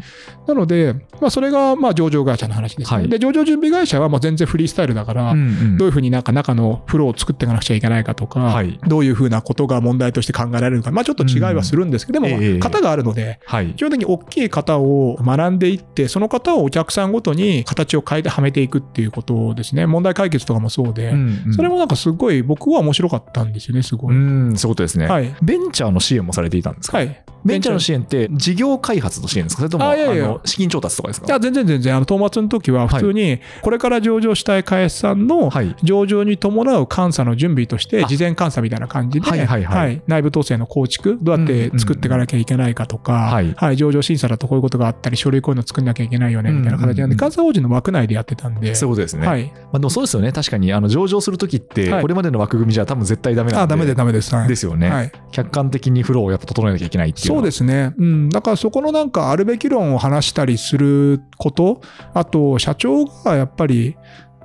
[0.46, 5.35] なので、まあ、それがまあ上場会社の話ですね、はい、で、上場準備会社はもう全然フリースタイルだから、
[5.79, 13.40] どういうふうになんか中のフローを作っていかなくちゃいけないかとか、はい、どういうふうなことが問題として考えられるか、まあ、ちょっと違いはするんですけど、でも、型があるので、
[13.77, 19.87] 基本的に大きい型を学んでいって、その型をお客さんごとに形を変えてはめていくっていうことですね。
[19.87, 21.14] 問題解決とかもそうで、
[21.55, 24.16] それもなんかすごい僕は面白かったんですよね、すごい。
[24.16, 25.07] うん、そういうことですね。
[25.07, 25.35] はい。
[25.42, 26.99] ベンチャーの支援もされていたんですか？
[26.99, 27.25] はい。
[27.44, 29.61] ベンチャーの支援って事業開発の支援ですか？
[29.61, 31.27] それともあの資金調達とかですか？
[31.27, 35.51] いや全然全然あの東末の時は普通にこれから上場したい会社さんの
[35.83, 48.75] 上場に伴う監査の準備として事前監査みたいな感じで、はいはいはい、内部統制の構築どうやって作っていかなきゃいけないかとか、はい、はい、上場審査だとこういうことがあったり書類こういうの作んなきゃいけないよねみたいな形なんで、監査法人の枠内でやってたんで。
[48.75, 49.45] そういうことですね、はい。
[49.45, 50.33] まあ、でもそうですよね。
[50.33, 61.81] 確かにあの上場する時ってこれまでの枠組みじゃ多分絶対ダメなんで、あダメでダメです、はい、ですよね、はい、客観的にフローをやっぱ整えなきゃいけないっていうそうですね、うん、だからそこのなんかあるべき論を話したりすること、
[62.14, 63.97] あと社長がやっぱり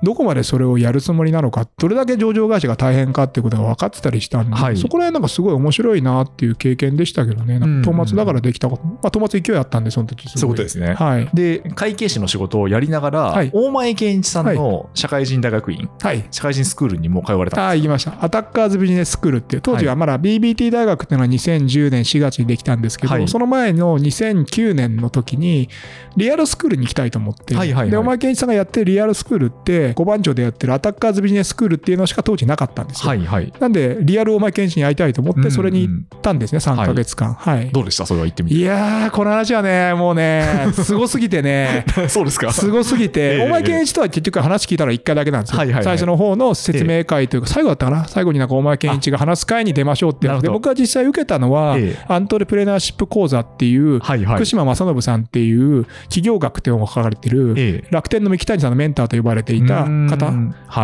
[0.02, 10.94] どこまでそれをやるつもりなのか、どれだけ上場会社が大変かっていうことが分かってたりしたんで、はい、そこら辺なんかすごい面白いなっていう経験でしたけどね、なんか末だからできたこと、まあ、ト末勢いあったんで、その時そういうことですね。
[10.94, 18.16] はい、で、会計士の仕事をやりながら、はい、大前健一さんの社会人大学院、はい、社会人スクールにも通われたああ、行きました。
[18.20, 25.68] アタッカーズビジネススクールっていう、当時はまだ BBT 大学っていうのは2010年4月にできたんですけど、はい、その前の2009年の時に、
[26.16, 33.08] リアルスクールに行きたいと思って、はいはいはい、で、大前健一さんがやってるリアルスクールって、5番町でやってるアタッカーズビジネススクールっていうのしか当時なかったんですよ。
[33.08, 37.34] はいはい、なんで、リアル大前健一に会いたいと思って、それに行ったんですね、3か月間。
[37.34, 37.70] はい。
[37.70, 38.06] どうでした？
[38.06, 38.54] それは行ってみて。
[38.56, 41.84] いやー、この話はね、もうね、 すごすぎてね。
[42.08, 42.52] そうですか。
[42.52, 45.58] すごすぎて、大前健一とは結局話聞いたら1回だけなんですよ。
[45.58, 48.04] はいはいはい、最初の方の説明会というか、最後だったかな？
[48.06, 51.76] 最後になんか大前健一が話す会に出ましょうってで、僕が実際受けたのは、
[52.08, 60.32] アントレプレナーシップ講座っていう、福島正伸さんっていう起業学っていうのが書かれてる、楽天の三木谷さんのメンターと呼ばれていた方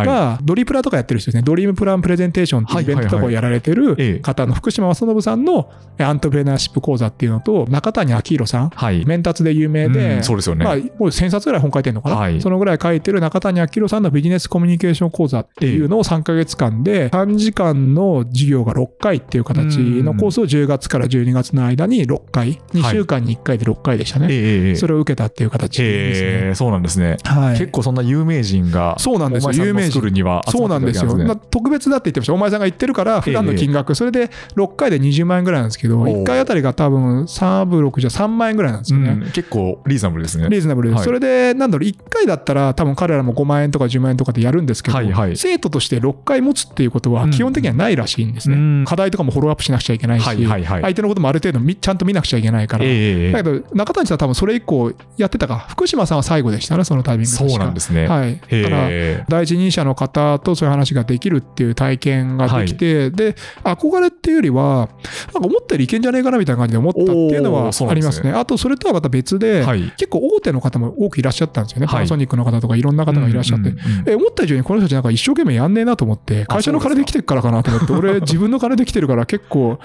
[0.05, 10.65] が、ドリプラとかやってる人ですね、ドリームプランプレゼンテーションっていうイベントとかをやられてる方の福島正伸さんのアントプレナーシップ講座っていうのと、中谷明宏さん、はい、メンタツで有名で、そうですよね。
[10.65, 24.75] まあ、もう1000冊ぐらい本書いてるのかな、はい、そのぐらい書いてる中谷彰宏さんのビジネスコミュニケーション講座っていうのを3ヶ月間で、3時間の授業が6回っていう形のコースを10月から12月の間に6回、2週間に1回で6回でしたね。
[24.75, 26.55] それを受けたっていう形ですね。
[26.55, 27.17] そうなんですね。
[27.23, 29.65] はい、結構そんな有名人が、そうなんですよ。
[29.65, 29.99] 有名人。
[30.09, 31.35] にはそうなんですよ。
[31.51, 32.33] 特別だって言ってました。
[32.33, 39.29] お前さんが言ってるから、普段の金額、それで6回で20万円ぐらいなんですけど、1回あたりが多分3ブ6じゃ3万円ぐらいなんですよね。
[39.33, 40.47] 結構リーズナブルですね。
[40.49, 41.03] リーズナブルです。
[41.03, 44.97] それで、なんだろう、1回だったら多分彼らも5万円とか10万円とかでやるんですけど、
[45.35, 48.85] 生徒として6回持つっていうことは基本的にはないらしいんですね。
[48.85, 52.85] 課題とかもフォローアップしなくちゃいけないし、相手のこともある程度ちゃんと見なくちゃいけないから。
[52.85, 58.07] だけど、中谷さんは多分それ以降やってたか、福島さんは最後でしたね、そのタイミングそうなんですね。
[58.07, 58.39] はい。
[58.69, 64.89] だから、第一人者の方とそういう話ができるっていう体験ができて、はい、で、憧れっていうよりは、
[65.33, 68.21] なんか思ったよりいけんじゃねえかなみたいな感じで思ったっていうのはありますね。
[68.21, 71.87] すねあと、それとはまた別で、はい、結構大手の方も多くいらっしゃったんですよね。
[71.87, 73.73] パナソニックの方とかいろんな方がいらっしゃって。
[74.05, 79.79] え、思った以上にこの人たちなんか一生懸命やんねえなと思って、会社の金で来てるからかなと思って、 俺自分の金で来てるから結構、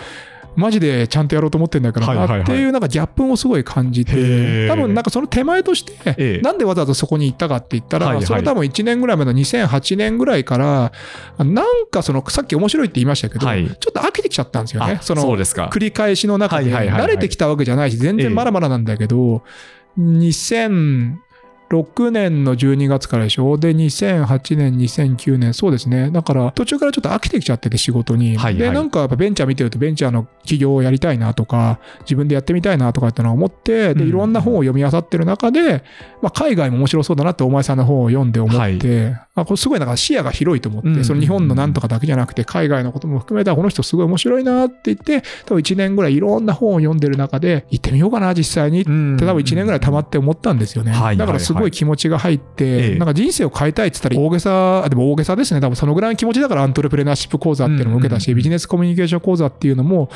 [0.56, 10.92] マジでちゃんとやろうと思ってんだからなっていうなんかギャップもすごい感じて、多分なんかその手前として、なんでわざわざそこに行ったかって言ったら、それ多分1年ぐらい前の2008年ぐらいから、
[11.38, 13.52] なんかそのさっき面白いって言いましたけど、ちょ
[13.90, 14.98] っと飽きてきちゃったんですよね。
[15.00, 19.42] その繰り返しの中で、慣れてきたわけじゃないし、全然まだまだなんだけど、
[19.98, 21.16] 2000
[21.70, 23.56] 6年の12月からでしょ？
[23.56, 26.10] で、2008年、2009年、そうですね。
[26.10, 28.28] だから、途中からちょっと飽きてきちゃってて、仕事に。
[28.28, 35.82] はいはい、で、なんかやっぱベンチャー見てると、ベンチャーの企業をやりたいなとか、自分でやってみたいなとかってのは思って、で、いろんな本を読み漁ってる中で、
[36.22, 48.92] まあ、海外も面白そうだなって、お前さんの本を読んで思って、はい、あこれすごいなんか視野が広いと思って、その日本のなんとかだけじゃなくて、海外のことも含めたこの人すごい面白いなって言って、多分1年ぐらいいろんな本を読んでる中で、行ってみようかな、実際にって、多
[49.32, 50.92] 分1年ぐらい溜まって思ったんですよね。
[50.92, 55.60] だからすごい気持ちが入って、なんか人生を変えたいって言ったら大げさ、でも大げさですね。
[55.60, 60.10] 多分そのぐらいの気持ちだからアントレプレナーシップ講座っていうのも受けたし、ビジネスコミュニケーション講座っていうのも、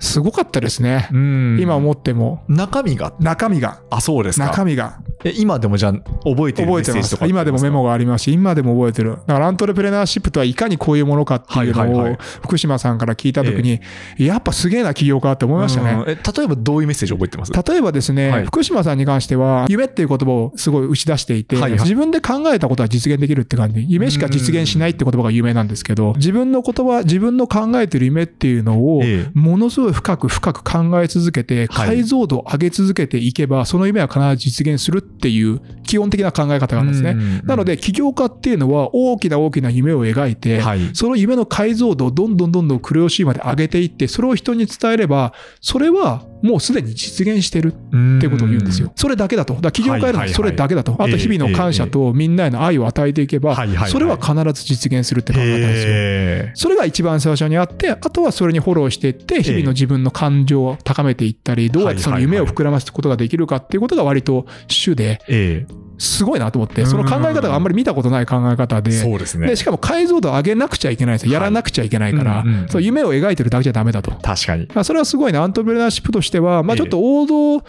[0.00, 1.08] すごかったですね。
[1.12, 2.44] 今思っても。
[2.48, 3.80] 中身が中身が。
[3.90, 4.46] あ、そうですか。
[4.46, 4.98] 中身が。
[5.24, 5.92] え今でもじゃあ
[6.24, 8.24] 覚えてるメッセージとか今でもメモがあります。
[8.24, 9.18] し、今でも覚えてる。
[9.26, 13.80] だからアントレプレナーシップとはいかにこういうものかっていうのを福島さんから聞いたときに、
[14.18, 16.04] やっぱすげえな起業家って思いましたね。
[16.06, 17.52] え例えばどういうメッセージ覚えてます？
[17.52, 23.74] 例えばですね、はい、福島さんに関しては、夢っていう言葉をすごい打ち出していて、はいはい、自分で考えたことは実現できるって感じ。
[23.74, 29.02] で、夢しか実現しないって言葉が有名なんですけど、自分の言葉、自分の考えてる夢っていうのを、
[29.34, 37.14] ものすごい深く深く考え続けて、解像度を上げ続けていけば、その夢は必ず実現するっていう基本的な考え方があるんですね。
[37.44, 48.92] なので、起業家っていうのは大きな大きな夢を描いて、はい、その夢の解像度をどんどんどんどんクレヨシーまで上げていって、それを人に伝えれば、それはもうすでに実現してるってことを言うんですよ。
[48.96, 49.54] それだけだと。
[49.54, 50.94] だ起業家のはそれだけだと。
[50.98, 53.56] あと日々の感謝とみんなへの愛を与えていけば、
[53.88, 56.52] それは必ず実現するって考え方ですよ。
[56.54, 65.66] それが一番最初にあって、あとはそれにフォローしていって、日々の自分の感情を高めていったり、どうやってその夢を膨らますことができるかっていうことが割と主で、
[65.98, 69.46] すごいなと思って、その考え方があんまり見たことない考え方で、そうですね。
[69.46, 71.32] で、しかも解像度を上げなくちゃいけないんですよ。
[71.32, 74.10] やらなくちゃいけないから、そう夢を描いてるだけじゃダメだと。
[74.22, 74.68] 確かに。
[74.82, 77.64] それはすごいね、アントプレナーシップとしては、まあちょっと王道、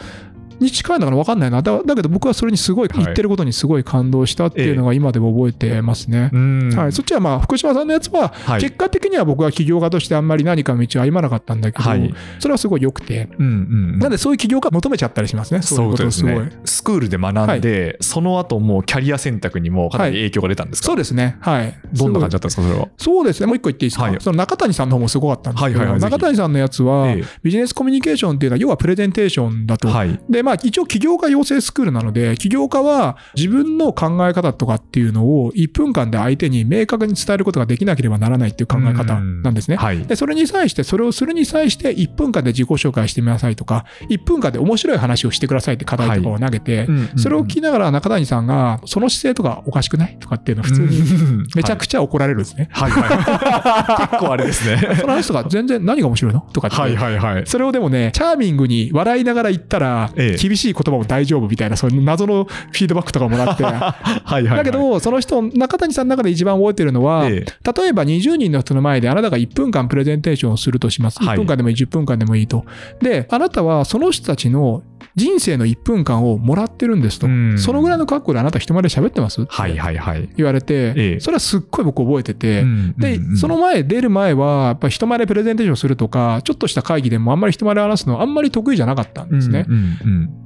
[0.59, 1.81] に近いのかな分かんないなだ。
[1.83, 6.29] だけど僕はそれにすごい、言ってることにすごい感動したっていうのが今でも覚えてますね。
[6.75, 13.49] はい、そっちはまあ、福島さんのやつは、結果的には僕は起業家としてあんまり何かの道を歩まなかったんだけど、はい、それはすごい良くて、うんう
[13.97, 15.61] ん、なんでそういう起業家求めちゃったりしますね。
[15.61, 16.49] そういうことすごい。
[16.65, 21.37] スクールで学んで、はい、その後もうキャリア選択にもかなり影響が出たんですか、そうですね。
[21.39, 21.77] はい。
[21.93, 22.87] どんな感じだったんですか、それは？
[22.97, 23.47] そうですね。
[23.47, 24.13] もう一個言っていいですか？
[24.19, 29.89] その中谷さんの方もすごかったんですけど、はいはいはい、中谷さんのやつは、ビジネスコミュニケーションっていうのは、要はプレゼンテーションだと。
[30.29, 39.77] で、まあ一応起業家養成スクールなので、起業家は自分の考え方とかっていうのを1分間で相手に明確に伝えることができなければならないっていう考え方なんですね。
[39.77, 52.69] はい、でそれに際して、それをするに際して1分間で自己紹介してみなさいとか、1分間で面白い話をしてくださいって課題とかを投げて、それを聞きながら中谷さんが、その姿勢とかおかしくないとかっていうのは普通にめちゃくちゃ怒られるんですね。
[52.71, 54.77] はいはい、 結構あれですね。
[54.99, 56.41] その話とか全然何が面白いの？
[56.53, 56.75] とかって。
[56.75, 57.43] はいはいはい。
[57.45, 63.63] それをでもね、チャーミングに笑いながら言ったら、厳しい言葉も大丈夫みたいな、そういう謎のフィードバックとかもらって。
[63.63, 71.19] はいはい、はい、だけど、その人、中谷さんの中で一番覚えてるのは、ええ、例えば20人の人の前であなたが1分間プレゼンテーションをするとします。
[71.19, 72.65] 1分間でもいい、10分間でもいいと。
[73.01, 74.83] で、あなたはその人たちの
[75.15, 77.27] 人生の1分間をもらってるんですと。
[77.57, 79.45] そのぐらいの覚悟であなた人前で喋ってます？
[79.45, 80.29] はいはいはい。
[80.35, 82.65] 言われて、それはすっごい僕覚えてて、
[82.97, 89.65] で、その前、出る前は、やっぱ人前でプレゼンテーションするとか、ちょっとした会議でもあんまり人前で話すのあんまり得意じゃなかったんですね。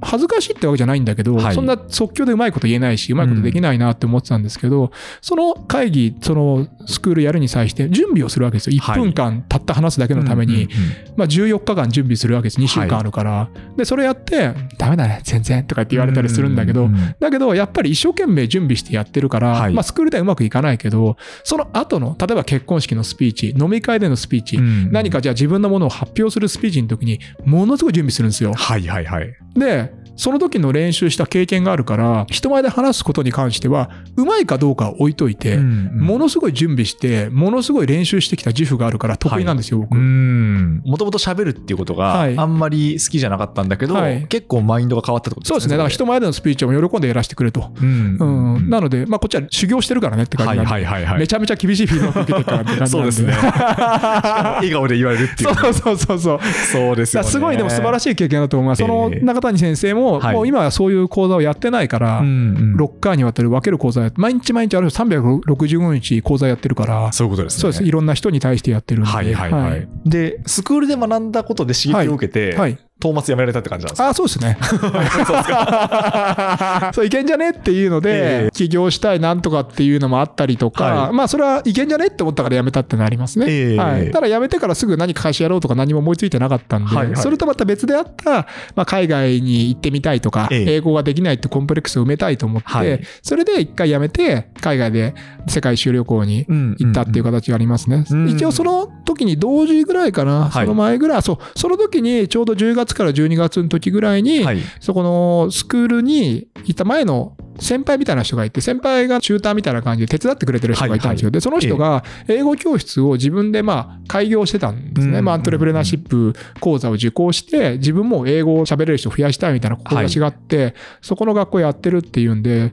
[0.02, 8.80] 恥ずかしいってわけじゃないんだけど、そんな即興でうまいこと言えないし、うまいことできないなって思ってたんですけど、その会議、そのスクールやるに際して準備をするわけですよ。
[8.80, 10.68] 1分間たった話すだけのために、
[11.16, 12.60] まあ14日間準備するわけです。
[12.60, 13.48] 2週間あるから。
[13.76, 24.58] で、それやって、ダメだね、全然とかって言われたりするんだけど、だけどやっぱり一生懸命準備してやってるから、はい、まあスクールではうまくいかないけど、その後の、例えば結婚式のスピーチ、飲み会でのスピーチ、
[24.90, 28.52] 何かじゃあ自分のものを発表するスピーチの時に、ものすごい準備するんですよ。
[28.54, 29.34] はいはいはい。
[29.54, 39.96] で、その時の練習した経験があるから、人前で話すことに関しては、うまいかどうか置いといて、ものすごい準備して、ものすごい練習してきた自負があるから得意なんですよ、僕。
[39.96, 45.54] もともと喋るっていうことがあんまり好きじゃなかったんだけど、はい、結構マインドが変わったってことですね。
[45.54, 45.70] そうですね。
[45.72, 47.70] だから人前でのスピーチを喜んでやらせてくれと。
[47.80, 48.16] うん。
[48.18, 53.12] うん、なので、まあこっちは修行してるからねって感じなんで、はいはいはいはい、めちゃめちゃ厳しいフィードバック受けてるからって感じなんで。
[53.12, 53.50] そうですね。
[53.50, 55.54] 笑顔で言われるっていう。
[55.54, 56.40] そうそうそうそう。
[56.72, 57.28] そうですよね。
[57.28, 58.80] すごいでも素晴らしい経験だと思います。
[58.80, 67.60] その中谷先生も、もう今はそういう講座をやってないから、6回にわたる分ける講座や毎日毎日ある365日講座やってるから、そういうことですね。
[67.60, 67.84] そうです。
[67.84, 69.10] いろんな人に対してやってるんで。
[69.10, 69.88] はいはいはい。
[70.04, 74.08] で、スクールで学んだことで刺激を受けて、はい、トーマス辞められたって感じなんですか？
[74.08, 74.58] あそうですね。
[76.94, 83.76] そういけんじゃねっていうので、起業したいなんとかっていうのもあったりとか、まあそれはいけんじゃねって思ったから辞めたってのありますね。
[83.76, 84.10] はい。
[84.10, 95.14] ただ辞めてからすぐ何か会社やろうとか何も思いついてなかったんで、それとまた別であった、まあ海外に行ってみたいとか、英語ができないってコンプレックスを埋めたいと思って、それで一回辞めて、海外で
[95.46, 96.46] 世界一周旅行に
[96.78, 98.04] 行ったっていう形がありますね。
[98.28, 111.26] 一応その時に同時ぐらいかな、その前ぐらい、そう、その時にちょうど10月から12月の時ぐらいに、はい、そこのスクールに行った前の先輩みたいな人がいて、先輩がチューターみたいな感じで手伝ってくれてる人がいたんですよ。
[111.26, 115.20] はいはい、で、その人が英語教室を自分でまあ開業してたんですね。
[115.22, 122.72] まあ、アントレプレナーシップ講座を受講して、自分も英語を喋れる人を増やしたいみたいな志があって、はい、そこの学校やってるっていうんで、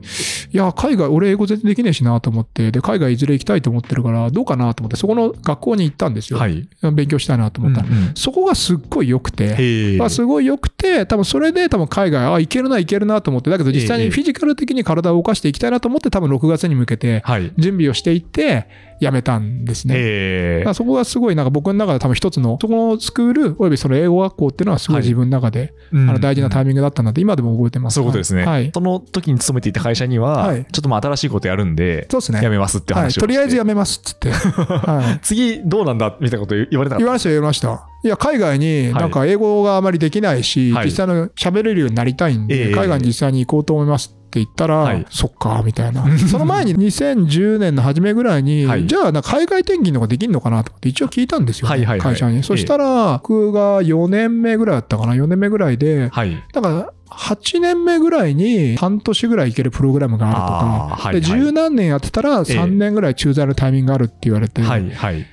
[0.52, 6.38] いや、海外、俺英語全然できねえしなと思って、で、海外いずれ行きたいと思ってるから、どうかなと思って、そこの学校に行ったんですよ。
[6.38, 17.22] はい、勉強したいなと思ったら、うんうん、そこがすっごい良くて、まあ、すごい良くて、多分それで多分海外、あ、いけるな、いけるなと思って、だけど実際にフィジカル的に体を動かしていきたいなと思って、多分6月に向けて
[17.56, 18.66] 準備をしていって、
[19.00, 20.64] 辞めたんですね。
[20.74, 27.94] そこがすごいなんか僕の中で多分一つの、そこのスクールおよびその英語学校っていうのはすごい自分の中で、あの大事なタイミングだったなって今でも覚えてます。
[27.94, 28.44] そういうことですね。
[28.44, 32.40] はい、その時に勤めていた会社には、ちょっとまあ新しいことやるんで、そうですね。
[32.40, 34.30] 辞めますって話をとりあえず辞めますっつって。
[34.34, 37.86] はい、次どうなんだみたいなこと言われた言われました、言われました。
[38.04, 46.06] いや、海外になんか英語があまりできないし、実際の喋れるようになりたいんで、海外に実際に行こうと思います言ったら、はい、そっか、みたいな。
[46.18, 52.42] その前に2010年の初めぐらいに、はい、じゃあ、海外転勤とかできるのかなとって一応聞いたんですよ、ね、はいはいはい、会社に。
[52.42, 60.54] そしたら、僕が4年目ぐらいだったかな、4年目ぐらいで、はい、だから、8年目ぐらいに半年ぐらいいけるプログラムがあるとか、
[61.02, 65.26] はいはい、で十何年やってたら3年ぐらい駐在のタイミングがあるって言われて、はいはい、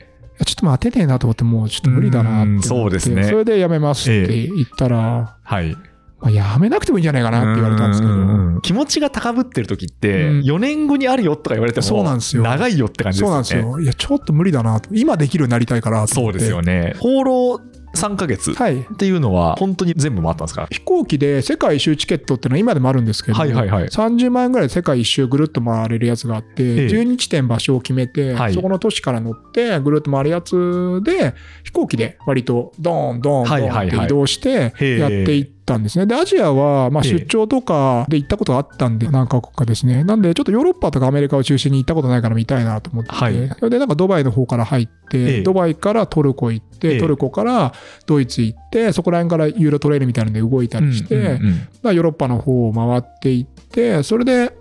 [0.46, 3.24] ちょっと待てねえなと思って、もうちょっと無理だなってそうですね。
[3.26, 5.76] それで辞めますって言ったら、はい。
[6.20, 8.62] まあ、やめなくてもいいんじゃないかなって言われたんですけど。
[8.62, 12.44] 気持ちが高ぶってる時って、4年後にあるよとか言われても、そうなんですよ。
[12.44, 13.44] 長いよって感じですよね。
[13.44, 13.82] そうなんですよ。
[13.82, 14.90] いや、ちょっと無理だなと。
[14.94, 16.96] 今できるようになりたいからそうですよね。
[17.00, 17.60] 放浪
[17.96, 18.56] 3ヶ月っ
[18.98, 36.06] ていうのは、本当に全部回ったんですか、飛行機で世界一周チケットっていうのは今でもあるんですけど、はいはいはい、30万円ぐらいで世界一周ぐるっと回れるやつがあって、ええ、12地点場所を決めて、はい、そこの都市から乗ってぐるっと回るやつで、飛行機で割とドーンドーンドーンって移動してやっていって、たんですね。
[36.06, 40.04] で、アジアは、まあ、出張とかで行ったことがあったんで、何カ国かですね。
[40.04, 47.74] なんで、ちょっとヨーロッパとかアメリカを中心に行ったことないから見たいなと思って、はい、それで、なんかドバイの方から入って、ドバイからトルコ行って、トルコから
[48.06, 54.56] ドイツ行って、そこら辺からユーロトレイルみたいなので動いたりして、ヨーロッパの方を回っていって、それで、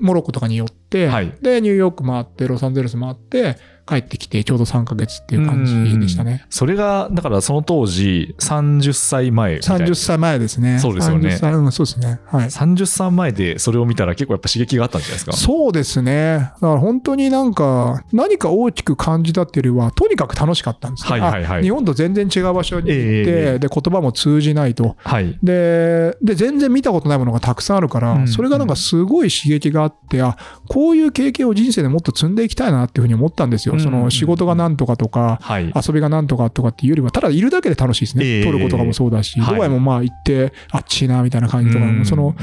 [0.00, 3.56] モロッコとかに寄って、はい、で、ニューヨーク回って、ロサンゼルス回って、
[3.88, 6.44] 帰ってきてちょうど3ヶ月っていう感じでしたね。
[6.50, 10.78] それが、だからその当時30歳前み30歳前ですね。
[10.78, 11.28] そうですよね。
[11.28, 12.20] うん、そうですね。
[12.26, 12.48] はい。
[12.48, 15.32] 30歳前でそれを見たら結構やっぱ刺激があったんじゃないですか？
[15.32, 16.38] そうですね。
[16.38, 21.62] だから本当になんか何か大きく感じたっていうよりは、とにかく楽しかったんですはいはいはい。
[21.62, 24.96] 日本と全然違う場所に行って、えー、で、言葉も通じないと。
[24.98, 25.38] はい。
[25.42, 30.36] で、で、全然見たことないものがたくさんあるから、うん、それがなんかすごい刺激があって、あ、
[30.68, 33.77] こういう経験を人生でもっと積んでいきたいなっていうふうに思ったんですよ。
[33.80, 35.40] その仕事がなんとかとか、
[35.74, 38.44] 遊びがなんとかとかっていうよりは、ただいるだけで楽しいですね。
[38.44, 42.34] 撮ることとかもそうだし、ドバイもまあ行って、あっちいなみたいな感じとかも、その、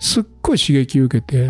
[0.00, 1.48] すっごい刺激受けて、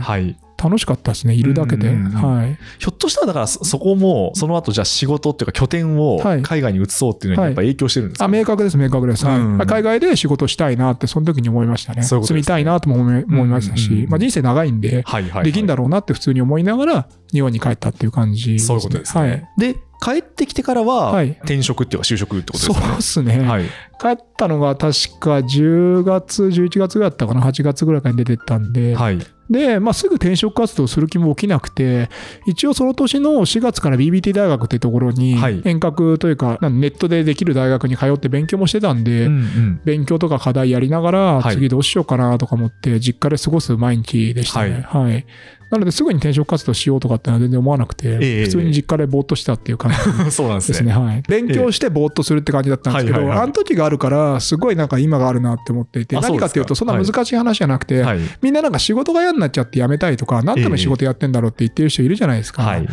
[0.63, 1.89] 楽しかったですね、いるだけで。
[1.89, 2.59] はい。
[2.79, 9.67] ひょっとしたら、だからそこも、その後じゃあ仕事っていうか拠点を海外に移そうっていうのにやっぱ影響してるんですか、はいはい、あ、明確です、明確です、はい。
[9.67, 12.03] 海外で仕事したいなって、その時に思いましたね。
[12.03, 12.29] そううね。
[12.29, 15.05] 住みたいなとも思いましたし、まあ人生長いんで、
[15.43, 19.23] できんだろうなって普通に思いながら、日本に帰ったっていう感じ、ね、そういうことですね。
[19.23, 22.87] はい、で、帰ってきてからは、転職っていうか就職ってことですね。
[22.87, 23.49] そうですね。
[23.49, 23.65] はい、
[24.01, 29.19] 帰ったのが確か10月、11月ぐらいだったかな、8月ぐらいから出てったんで、はい、
[29.51, 32.09] で、まあ、すぐ転職活動する気も起きなくて、
[32.47, 44.87] 一応その年の4月から BBT 大学っていうところに、遠隔というか、ネットでできる大学に通って勉強もしてたんで、うんうん、勉強とか課題やりながら、次どうしようかなとか思って、実家で過ごす毎日でしたね。
[44.89, 45.27] はい、はい。
[45.73, 50.31] なのですぐに転職活動しようとかってのは全然思わなくて、えー、普通に実家でぼーっとしたっていう感じですね。
[50.31, 50.93] そうですね。
[50.93, 51.23] はい。
[51.27, 62.63] 勉強してぼーっとするって感じだったんですけど、あの時があるから、すごいなんか今があるなって思っていて、何かっていうと、そんな難しい話じゃなくて、はい、みんななんか仕事が嫌になっちゃって辞めたいとか、何のため仕事やってんだろうって言ってる人いるじゃないですか。
[62.63, 62.89] はい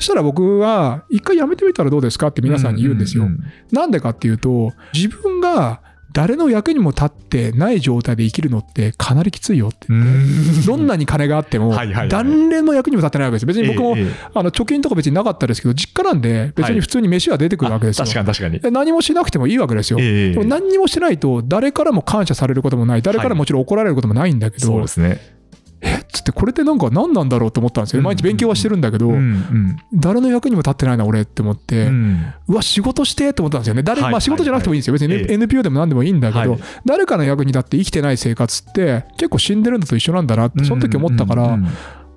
[0.00, 3.28] そしたら僕は、一回辞めてみたらどうですかって皆さんに言うんですよ。
[3.70, 5.82] なんでかっていうと、自分が
[6.12, 9.86] 誰の役にも立ってない状態で生きるのってかなりきついよって
[10.66, 11.74] どんなに金があっても、
[12.08, 13.94] 誰の役にも立ってないわけです別に僕も、
[14.34, 18.04] あの貯金とか別になかったですけど、実家なんで、別に普通に飯は出てくるわけですよ。
[18.06, 18.72] 確かに確かに。
[18.72, 19.98] 何もしなくてもいいわけですよ。
[19.98, 25.39] でも何にもしてないと、誰からも感謝されることもない、誰からもちろん怒られることもないんだけど、そうですね。
[25.82, 25.96] え？
[25.96, 28.02] っつってこれってなんか何なんだろうと思ったんですよ。
[28.02, 29.12] 毎日勉強はしてるんだけど、
[29.92, 31.90] 誰の役にも立ってないな俺って思って、
[32.48, 33.82] うわ仕事してって思ったんですよね。
[33.82, 34.92] 誰、まあ、仕事じゃなくてもいいんですよ。
[34.92, 41.58] 別に、NPO でも何でもいいんだけど、誰かの役に立って生きてない生活って結構死んでるのと一緒なんだなってその時思ったから、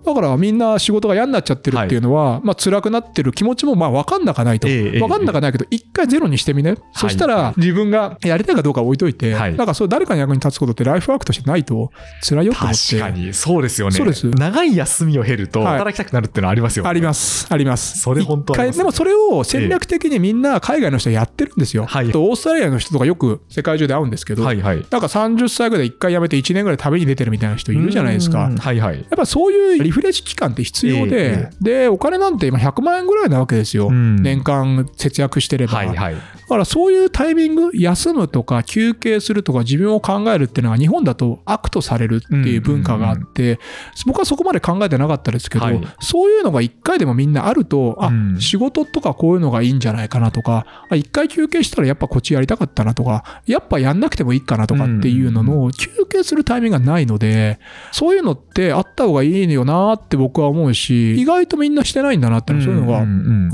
[0.05, 11.91] だからみんな仕事が嫌になっちゃってるっていうのは、はい、まあ辛くなってる気持ちもまあ分かんなかないと、え分かんなかないけど、一回ゼロにしてみね、そしたら自分がやりたいかどうか置いといて、はい、なんかそう誰かに役に立つことってライフワークとしてないと
[12.21, 12.99] 辛いよと思って。
[12.99, 13.95] 確かに、そうですよね。
[13.95, 14.29] そうです。
[14.29, 16.89] 長い休みを経ると働きたくなるっていうのはありますよね。
[16.89, 17.99] あります、あります。
[18.01, 21.85] それ本当でもそれを戦略的にみんな海外の人はやってるんですよ。
[21.85, 28.49] はい、オーストラリアの人とかよく世界中で会うんですけど、はいはい、なんか30歳ぐらいで1回辞めて1年ぐらい旅に出てるみたいな人いるじゃないですか。
[28.49, 33.91] はいはい、やっぱそういうリフレッシュ期間って必要で、えー、で、お金なんて今100万円ぐらいなわけですよ。
[33.91, 35.73] 年間節約してれば。
[35.73, 36.21] はいはい、だ
[36.53, 43.59] からそういうタイミング、休むとか休憩するとか自分を考えるっていうのは日本だと悪とされるっていう文化があって、
[44.05, 57.59] 僕はそこまで考えてなかったですけど、はい、そういうのが1回でもみんなあると、あ、仕事とかこういうのがいいんじゃないかなとか、1回休憩したらやっぱこっちやりたかったなとか、やっぱやんなくてもいいかなとかっていうのの休憩するタイミングがないので、
[57.91, 62.99] そういうのってあった方がいいよなって僕は思うし、意外とみんなしてないんだなって、そういうのが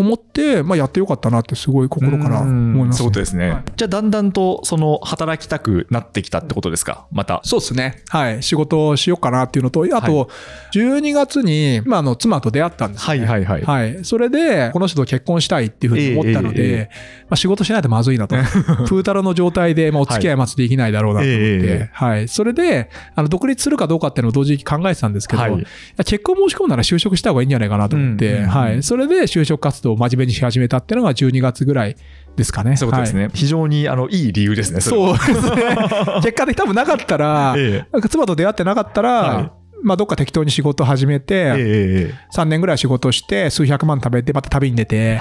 [0.03, 3.51] 思って、まあやってよかったなってすごい心から思います、ね、そういうことですね。
[3.51, 7.07] はい、じゃあだんだんとその働きたくなってきたってことですか？
[7.11, 7.41] また。
[7.43, 8.03] そうですね。
[8.09, 8.43] はい。
[8.43, 10.29] 仕事をしようかなっていうのと、あと、
[10.73, 13.61] 12月に、まあ、あの、妻と出会ったんです、ね、はいはいはい。
[13.63, 14.05] はい。
[14.05, 18.35] それで、この人と結婚したいっていうふうに思ったので、えーえー、まあ、仕事しないとまずいなと。
[18.35, 22.27] プータロの状態で、まあ、お付き合いまずできないだろうなと思って、はいえー、はい。
[22.27, 25.65] それで、あの、独立するかどうかっていうのを同時に考えてたんですけど、はい、
[26.05, 28.83] 結婚申し込んだら就職した方がいいんじゃないかなと思って、うんうんうん、はい。
[28.83, 31.95] それで就職活動を真面目にし始めたっていうのが12月ぐらい
[32.35, 32.77] ですかね。
[32.77, 33.23] そういうことですね。
[33.23, 34.81] はい、非常にあのいい理由ですね。
[34.81, 35.75] そうですね。
[36.23, 45.19] 結果的多分なかったら、ええ、妻と出会ってなかったら、はいまあ、どっか適当に仕事始めて、3年ぐらい仕事して、数百万食べて、また旅に出て、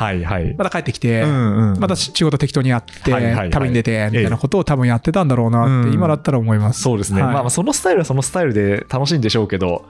[0.56, 3.12] また帰ってきて、また仕事適当にやって、
[3.50, 6.82] 旅に出て、みたいなことを多分やってたんだろうなって、今だったら思います。
[6.82, 7.22] そうですね。
[7.22, 9.86] まあ、そのスタイルはそのスタイルで楽しいんでしょうけど、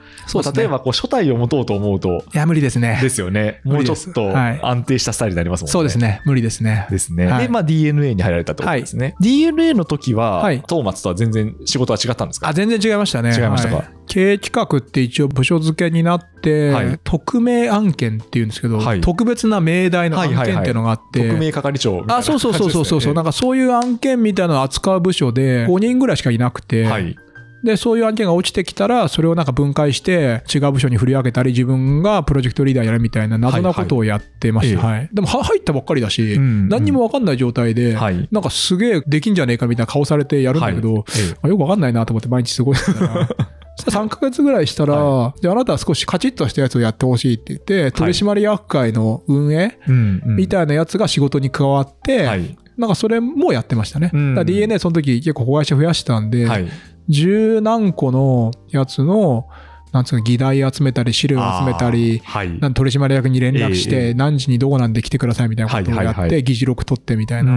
[0.55, 2.99] 例えばこう、初体を持とうと思うと、いや、無理ですね。
[3.01, 3.61] ですよね。
[3.63, 5.71] もうちょっと安定したスタイルになりますもんね。
[5.71, 6.21] そうですね。
[6.25, 6.87] 無理ですね。
[6.89, 7.25] ですね。
[7.39, 9.15] で、まあ、DNA に入られたってことですね。
[9.19, 12.49] DNA の時は、トーマツとは全然仕事は違ったんですか？
[12.49, 13.33] あ、全然違いましたね。
[13.35, 13.98] 違いましたか？
[14.09, 23.13] 経営企画って一応部署付けになって、はい、匿名案件っていうんですけど、はい、特別な命題の案件っていうのがあって、はいはいはい、匿名係長みたいな、ね、あそうそうそうそうそう。
[23.13, 27.15] なんかそういう案件みたいなのを扱う部署で5人ぐらいしかいなくて、はい、
[27.63, 34.79] で、そういう案件が落ちてきたら、それをなんか分解して、違う部署に振り分けたり、自分がプロジェクトリーダーやるみたいな謎なことをやってました。
[34.79, 34.99] はい、はい。
[35.01, 41.03] はい、でも、入ったばっかりだし、うん、何にも分かんない状態で、はい、なんかすげえできんじゃねえかみたいな顔されてやるんだけど、ま
[41.43, 43.29] あ、よく分かんないなと思って毎日過ごしてたら、
[43.83, 49.79] 3ヶ月ぐらいしたら、はい、じゃああなたは少しカチッとしたやつをやってほしいって言って、取締役会の運営
[50.25, 54.11] みたいなやつが仕事に加わって、はい、なんかそれもやってましたね。
[54.13, 56.67] うん、DNA その時結構子会社増やしたんで、はい、
[57.09, 59.47] 十何個のやつの、
[59.91, 67.53] なんつうか、議題集めたり、資料集めたり、はい、取締役に連絡して、何時にどこなんで来てくださいみたいなことをやって、議事録取ってみたいな。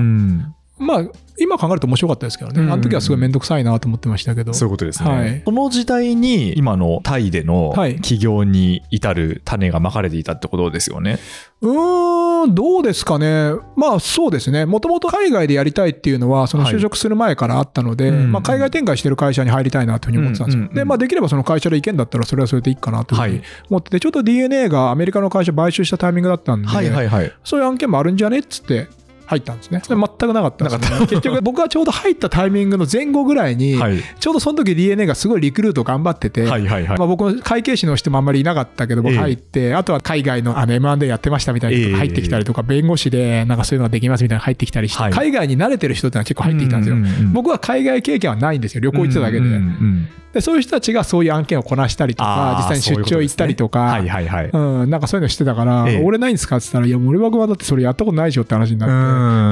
[0.83, 1.05] まあ、
[1.39, 11.19] 今考えると面白かったですけどね、うんうん、あの時はすごい面倒くさいなと思ってましたけど、そういうことですね、はい、この時代に今のタイでの起業に至る種がまかれていたってことですよね。
[11.63, 20.61] うーん、どうですかね、まあそうですね、もともと海外でやりたいっていうのは、その就職する前からあったので、はい、まあ、海外展開してる会社に入りたいなというふうに思ってたんですよ。
[20.61, 28.89] うんうんうん、で、まあ、できればその会社で意見だったら、それはそれでいいかなというふうに思ってて、はい、ちょっと DNA がアメリカの会社買収したタイミングだったんで、はいはいはい、そういう案件もあるんじゃねっつって。
[29.33, 29.81] 入ったんですね。
[29.83, 31.07] それ全くなかったんですね。
[31.07, 46.97] 結局 僕はちょうど入ったタイミングの前後ぐらいに、はい、ちょうどその時 DNA がすごいリクルート頑張ってて、はいはいはい、まあ、僕も会計士の人もあんまりいなかったけど、僕入って、えー、あとは海外のあの M&A やってましたみたいな人が入ってきたりとか、えー、弁護士でなんかそういうのができますみたいな入ってきたりして、はい、海外に慣れてる人ってのは結構入ってきたんですよ。
[47.33, 48.81] 僕は海外経験はないんですよ。
[48.81, 49.39] 旅行行ってただけで。
[49.39, 54.51] うんうんうんでそういう人たちがそういう案件をこなしたりとか、実際に出張行ったりとか、はいはいはい。
[54.51, 58.95] うん、なんかそういうのしてたから、ええ、俺ないんですかって言ったら、いや、森枠はだってそれやったことないでしょって話になって、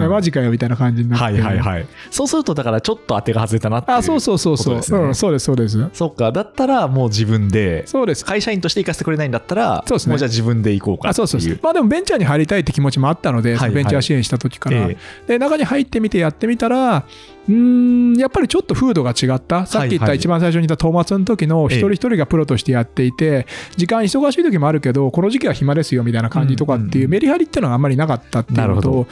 [0.09, 1.25] マジかよみたいな感じになって。
[1.25, 1.87] はいはいはい。
[2.11, 4.75] そうすると、だからちょっと当てが外れたなっていう、あ、そうそうそうそう。
[4.75, 5.91] うん、そうです、そうです。
[5.93, 8.25] そっか、だったらもう自分で、そうです。
[8.25, 10.11] 会社員として行かせてくれないんだったら、そうですね。
[10.11, 11.25] もうじゃあ自分で行こうかっていう。
[11.25, 14.97] あ、そうそうまあでもベンチャーに入りたいって気持ちもあったので、はいはい、ベンチャー支援した時から、え
[15.27, 17.05] で、中に入ってみてやってみたら、
[17.49, 29.07] うんやっぱりちょっと風土が違った、さっき言った一番最初に言ったトーマツの時の一人一人がプロとしてやっていて、時間忙しい時もあるけど、この時期は暇ですよみたいな感じとかっていうメリハリっていうのがあんまりなかったっていうのと、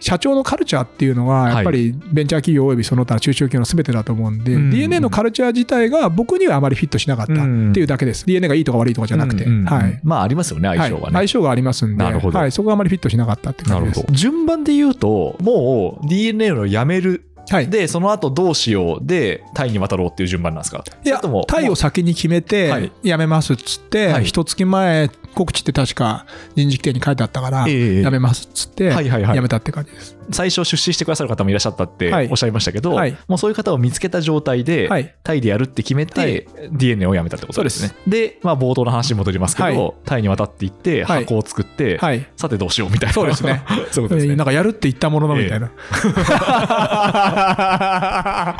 [0.00, 7.32] 社長のカルチャーっていうのは、やっぱりベンチャー企業およびその他の中小企業のすべてだと思うんで、DNA のカルチャー自体が僕にはあまりフィットしなかった。
[7.32, 7.40] って
[7.80, 8.26] いうだけです。
[8.26, 9.44] DNA がいいとか悪いとかじゃなくて。
[9.44, 10.00] はい。
[10.02, 11.12] まあ、ありますよね、相性がね。
[11.12, 14.04] 相性がありますんで、はい、そこがあまりフィットしなかったって感じです。
[14.10, 20.84] 順番で言うと、もう DNA の辞めるはい、でその後どうしようでタイに渡ろうっていう順番なんですか？
[21.04, 26.26] いやタイを先に決めて辞めますっつって、はい、一月前告知って確か
[26.56, 30.17] 人事規定に書いてあったから、辞めますっつって、辞めたって感じです。
[30.30, 37.94] 最初出資してくださる方もいらっしゃったっておっしゃいましたけど、はい、もうそういう方を見つけた状態で、はい、タイでやるって決めて、はい、DNA を辞めたってことですね。
[38.06, 41.98] でで、まあ、冒頭の話に戻りますけど、タイに渡っていって箱を作って、
[42.36, 43.12] さてどうしようみたいな。
[43.12, 43.62] そうですね。
[43.92, 44.34] そうですね。
[44.36, 45.70] なんかやるって言ったもののみたいな。
[45.94, 45.98] え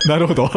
[0.04, 0.50] ー、 なるほど。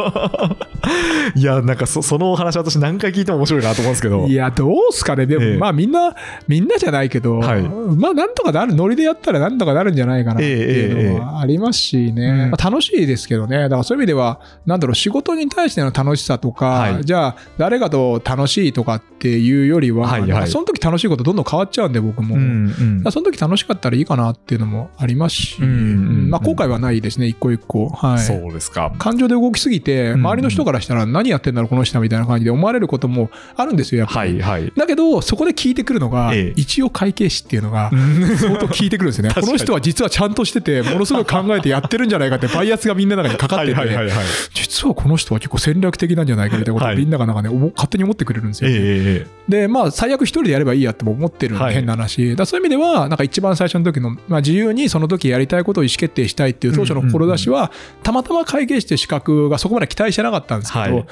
[1.35, 4.27] いや、なんかそそのお話私何回聞いても面白いなと思うんですけど。
[4.27, 5.25] いや、どうすかね。
[5.25, 6.15] でも、えー、まあみんな、
[6.47, 12.49] みんなじゃないけど、はい、まあなんとかなる、ノリでやったらなんとかなるんじゃないかなっていうのはありますしね。
[12.51, 13.57] まあ、楽しいですけどね。
[13.57, 22.35] だからそういう意味では、なんだろう、仕事に対しての楽しさとか、はい、じゃあ誰かと楽しいとかっていうよりは、はいはい、その時楽しいことどんどん変わっちゃうんで、僕も。
[22.35, 27.89] うんうん、その時楽しかったらいいかなっていうのもありますし、うんうん、まあ後悔はないですね、一個一個。
[27.89, 28.19] はい。
[28.19, 28.93] そうですか。
[28.97, 34.41] 感情で動きすぎて、周りの人からしたら何やってんだろう、この人みたいな感じで思われることもあるんですよ、やっぱり。
[34.41, 37.91] はいはい、だけど、そこで聞いてくるのが、ええ、一応会計士っていうのが、
[38.39, 39.33] 相当聞いてくるんですよね。
[39.39, 44.11] この人は実はちゃんとしてて、ものすごい考えてやってるんじゃないかって、 バイアスがみんなの中にかかってて、
[44.53, 46.73] 実はこの人は結構戦略的なんじゃないかみたい。
[46.73, 48.75] なことをみんながなんかね、勝手に思ってくれるんですよ、ね。
[48.79, 52.35] えで、まあ、最悪一人でやればいいやって思ってる変な話。
[52.35, 57.71] だそういう意味では、なんか一番最初の時の、まあ、自由にその時やりたいことを意思決定したいっていう当初の志は、
[58.03, 61.05] たまたま会計士という資格がそこまで期待してなかったんですけど、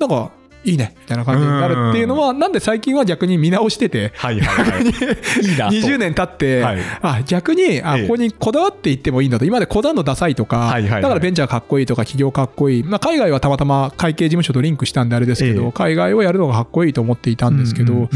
[0.00, 0.30] なんか、
[0.68, 4.82] いいねみたいな感じになるっていうのは、なんで最近は逆に見直してて、はいはいはい、
[5.80, 18.08] 20年経って、はい、あ逆にあここにこだわっていってもいいんだと、今までこだわるのダサいとか、だからベンチャーかっこいいとか、企業かっこいい、まあ、海外はたまたま会計事務所とリンクしたんであれですけど、海外をやるのがかっこいいと思っていたんですけど、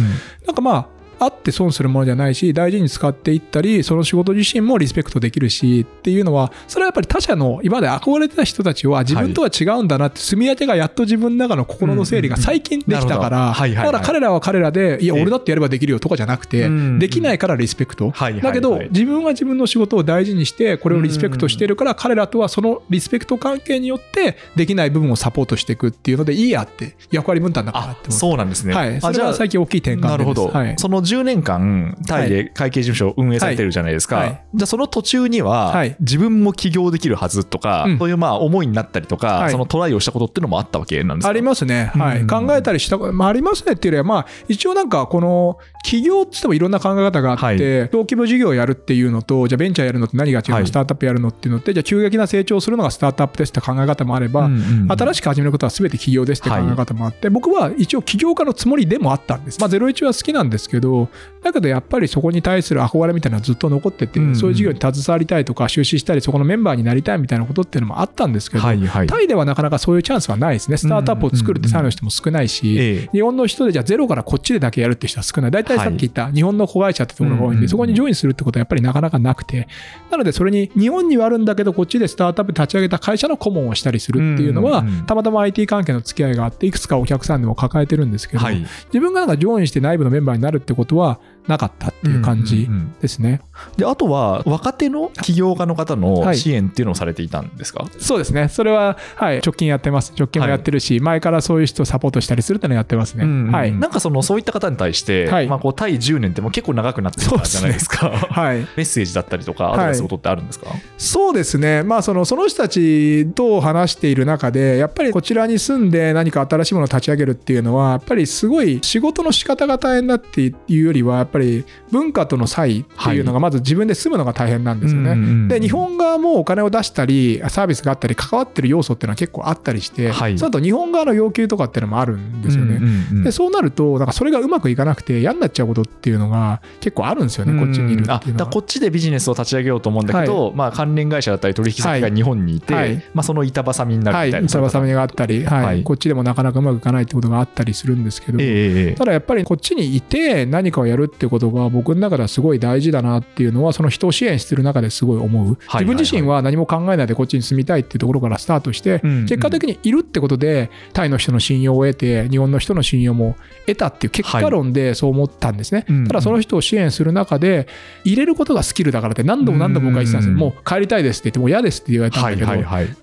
[0.46, 0.86] なんかまあ、
[1.24, 16.68] あって損するものじゃないし、大事に使っていったり、その仕事自身もリスペクトできるしっていうのは、それはやっぱり他者の今まで憧れてた人たちは自分とは違うんだなって、住み分けがやっと自分の中の心の整理が最近できたから、だから彼らは彼らで、いや、俺だってやればできるよとかじゃなくて、
[16.98, 18.12] できないからリスペクト。
[18.42, 28.74] だけど、自分は自分の仕事を大事にして、これをリスペクトしてるから、彼らとはそのリスペクト関係によって、できない部分をサポートしていくっていうので、いいやって、役割分担だからってそうなんですね。
[28.74, 29.00] はい。
[29.00, 30.08] それは最近大きい転換です。
[30.08, 30.48] なるほど。
[30.48, 34.16] はい、その10年間、タイで会計事務所を運営されてるじゃないですか。
[34.16, 34.26] はい。
[34.26, 41.30] はい、じゃあその途中には、自分も起業できるはずとか、そういうまあ思いになったりとか、そのトライをしたことっていうのもあったわけなんですか？
[41.30, 41.92] ありますね。
[41.94, 42.26] はい。
[42.26, 54.50] 考えたりした、まあ、ありますねっていうよりは、まあ、一応なんかこの、起業ってってもいろんな考え方があって、小規模事業をやるっていうのと、じゃあベンチャーやるのって何が違うの、スタートアップやるのっていうのって、じゃあ急激な成長するのがスタートアップですって考え方もあれば、
[54.88, 59.60] 新しく始めることは全て起業ですって考え方もあって、僕は一応起業家のつもりでもあったんです。
[59.60, 61.01] まあ、01は好きなんですけど、
[61.42, 70.76] だけどやっぱりそこに対する憧れみたいなのはずっと残ってて、そういう事業に携わりたいとか、出資したり、そこのメンバーになりたいみたいなことっていうのもあったんですけど、はいはい、タイではなかなかそういうチャンスはないですね。
[70.76, 75.50] スタートアップを作るってタイの人も少ないし、日本の人でじゃあゼロからこっちでだけやるって人は少ない。
[75.50, 79.68] 大体さっき言った日本の子会社ってところが多いんで、そこにジョインするってことはやっぱりなかなかなくて、
[80.10, 92.68] なのでそれに日本にはあるんだけど、こっちでスタートアップ立ち上げた会社の顧問をしたりするっていうのは、たまたま IT 関係の付き合いがあって、いくつかお客さんでも抱えてるんですけど、自分がなんかジョインして内部のメンバーになるってことは、なかったっていう感じ
[93.00, 93.40] ですね。
[93.76, 98.48] であとは若手の起業家の方の支援っていうのをされていたんですか、はい、そうですね。
[98.48, 100.12] それは、はい、直近やってます。
[100.16, 103.24] 直近もやってるし、はい、前からそういう人をサポートしたりするっていうのをやってますね。
[103.24, 103.72] うんうん、はい。
[103.72, 107.98] なんかそのそういった方に対して、はい、まあこう対10年っても結構長くなってたじゃないですか。
[107.98, 108.58] すね、 はい。
[108.58, 110.66] メッセージだったりとかアドバイスことってあるんですか、
[110.98, 111.82] そうですね。
[111.82, 125.48] まあそのその人たちと話している中で、やっぱりこちらに住んで何か新しいものを立ち上げるっていうのは、やっぱりすごい仕事の仕方が大変だっていうよりは、やっぱり文化との差異っていうのがまず自分で住むのが大変なんですよね。
[125.48, 132.80] で日本側もお金を出したりサービスがあったり関わってる要素っていうのは結構あったりして、はい、その後日本側の要求とかっていうのもあるんですよね。
[133.24, 138.50] でそうなるとなんかそれがうまくいかなくて嫌になっちゃうことっていうのが結構あるんですよね、こっちにいるっていうのは。
[138.50, 145.82] こっちでビジネスを立ち上げようと思うんだけど、はい、まあ、関連会社だったり取引先が日本にいて、はい、まあ、その板挟みになるみたいな、板挟みがあったり、はい。
[145.82, 155.58] こっちでもなかなかうまくいかないってことがあったりするんですけど、えー、ただやっぱりこっちにいて何かをやるってことが僕の中ではすごい大事だなっていうのは、その人を支援してる中ですごい思う。
[155.74, 165.84] 自分自身は何も考えないでこっちに住みたいっていうところからスタートして、結果的にいるってことで、タイの人の信用を得て、日本の人の信用も得たっていう結果論でそう思ったんですね。
[166.08, 167.66] ただその人を支援する中で、
[168.04, 170.36] 入れることがスキルだからって何度も何度も僕は言ってたんですよ。
[170.36, 172.52] もう帰りたいですって言って、もう嫌ですって言われたんだけど、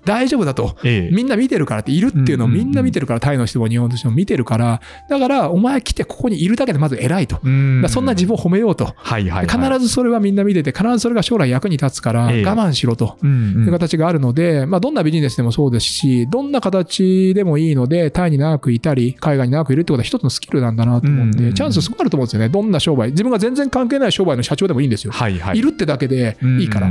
[0.04, 7.40] 大丈夫だと、みんな見てるからっているっていうのをみんな見てるから、タイの人も日本の人も見てるから、だからお前来てここにいるだけでまず偉いと。
[7.88, 8.94] そんなな自分を褒めようと。
[9.02, 22.48] 必ずそれはみんな見てて、必ずそれが将来役に立つから、我慢しろという形があるので、まあ、どんなビジネスでもそうですし、どんな形でもいいので、タイに長くいたり、海外に長くいるってことは一つのスキルなんだなと思うんで、チャンスすごくあると思うんですよね。
[22.48, 23.10] どんな商売。
[23.10, 25.12] 自分が全然関係ない商売の社長でもいいんですよ。
[25.12, 26.90] はいはい、いるってだけでいいから。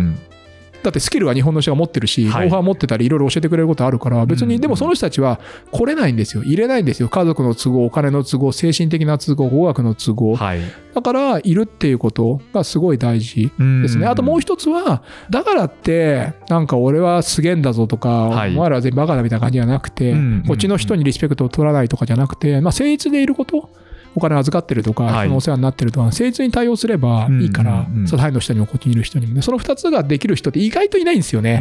[0.83, 5.39] だってスキルは日本の人が持ってるし、ノウハウ持ってたり、いろいろ教えてくれることあるから、別に、でもその人たちは
[5.71, 6.43] 来れないんですよ。
[6.43, 7.09] 入れないんですよ。
[7.09, 10.35] 家族の都合、お金の都合、精神的な都合、語学の都合。
[10.35, 10.59] はい、
[10.93, 13.51] だから、いるっていうことがすごい大事
[13.81, 14.07] ですね。
[14.07, 20.15] あともう一つは、だからって、なんか俺はすげえんだぞとか、はい、お前らは全員バカだみたいな感じじゃなくて、
[20.47, 23.69] こっちの人にリスペクトを取らないとかじゃなくて、まあ、誠実でいること。
[24.15, 31.59] お金預かってるとか、はい、そのお世話になってるとか、誠実に対応すればいいから、うんうんうん、そのタイの人にもこっちにいる人にもね、その2つができる人って意外といないんですよね。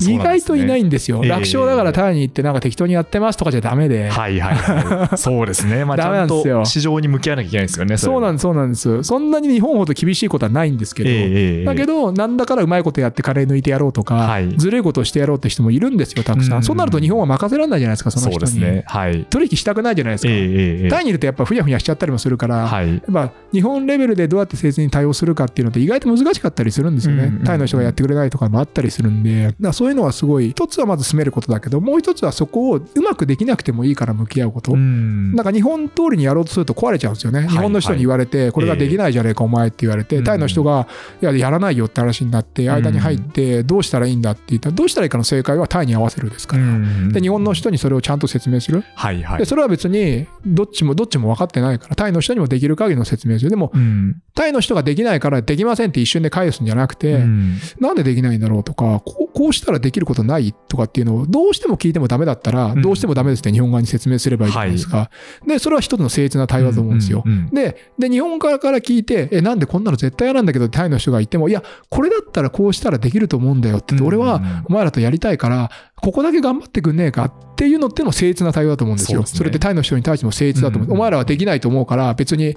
[0.00, 1.22] 意外といないんですよ。
[1.22, 4.08] 楽勝だからタイに行ってなんか適当にやってますとかじゃダメで。
[4.08, 5.16] はいはい、はい。
[5.18, 5.84] そうですね。
[5.84, 7.96] まあ、ちゃんと市場に向き合わなきゃいけないですよね。
[7.96, 9.02] そうなんです、そうなんです。
[9.02, 16.62] そんなに日本ほど厳しいことはないんですけど、えー、だけど、なんだからうまいことやってカレー抜いてやろうとか、はい、ずるいことをしてやろうって人もいるんですよ、たくさん。
[16.62, 18.60] そうなると日本は任せられないじゃないですか、その人に。
[18.60, 20.30] ねはい、取引したくないじゃないですか。
[20.30, 27.40] えー、タイにいるとやっぱふやふやしちゃったりもするから、はい、まあ、日本レベルでどうやって政治に対応するかっていうのって意外と難しかったりするんですよね。
[27.44, 34.76] タイの人がやってくれないとかもあったりするんで、だそういうのはすごい、一つはまず進めることだけど、もう一つはそこをうまくできなくてもいいから向き合うこと。
[34.76, 37.46] なんか日本通りにやろうとすると壊れちゃうんですよね。
[37.48, 40.86] 日本の人に言われて、これができないじゃねえか、お前って言われて、タイの人が、
[41.20, 46.64] いや、やらないよって話になって、間に入って、どうしたらいいんだって言ったら、どうしたらいいかの正解はタイに合わせるですから。
[47.12, 48.84] で、日本の人にそれをちゃんと説明する。
[48.94, 53.50] はいはい、でそれは別に、どっちも、どっちも分かってないから、タイの人にもできる限りの説明する。
[53.50, 64.96] でも、うん、タイの人ができないからできませんって一瞬で返すんじゃなくて、うん、なんでできないんだろうとかこう、こうしたらできることないとかっていうのをどうしても聞いてもダメだったら、どうしてもダメですって日本側に説明すればいいじゃないですか。
[64.96, 65.10] は
[65.46, 67.22] い、で、それは一つの誠実な対話だと思うんですよ。
[67.52, 75.70] で、で、日本側から聞いて、え、なんでこんなの絶対嫌なんだけど、タイの人がいても、いや、これだったらこうしたらできると思うんだよってって、俺はお前らとやりたいから、
[76.02, 79.24] ここだけ頑張ってくんねえかっていうのっての誠実な対応だと思うんですよ。
[79.24, 82.56] そ、ね,、れってタイの人に対しても誠実だと思う、うんうん、お前らはできないと思うから別に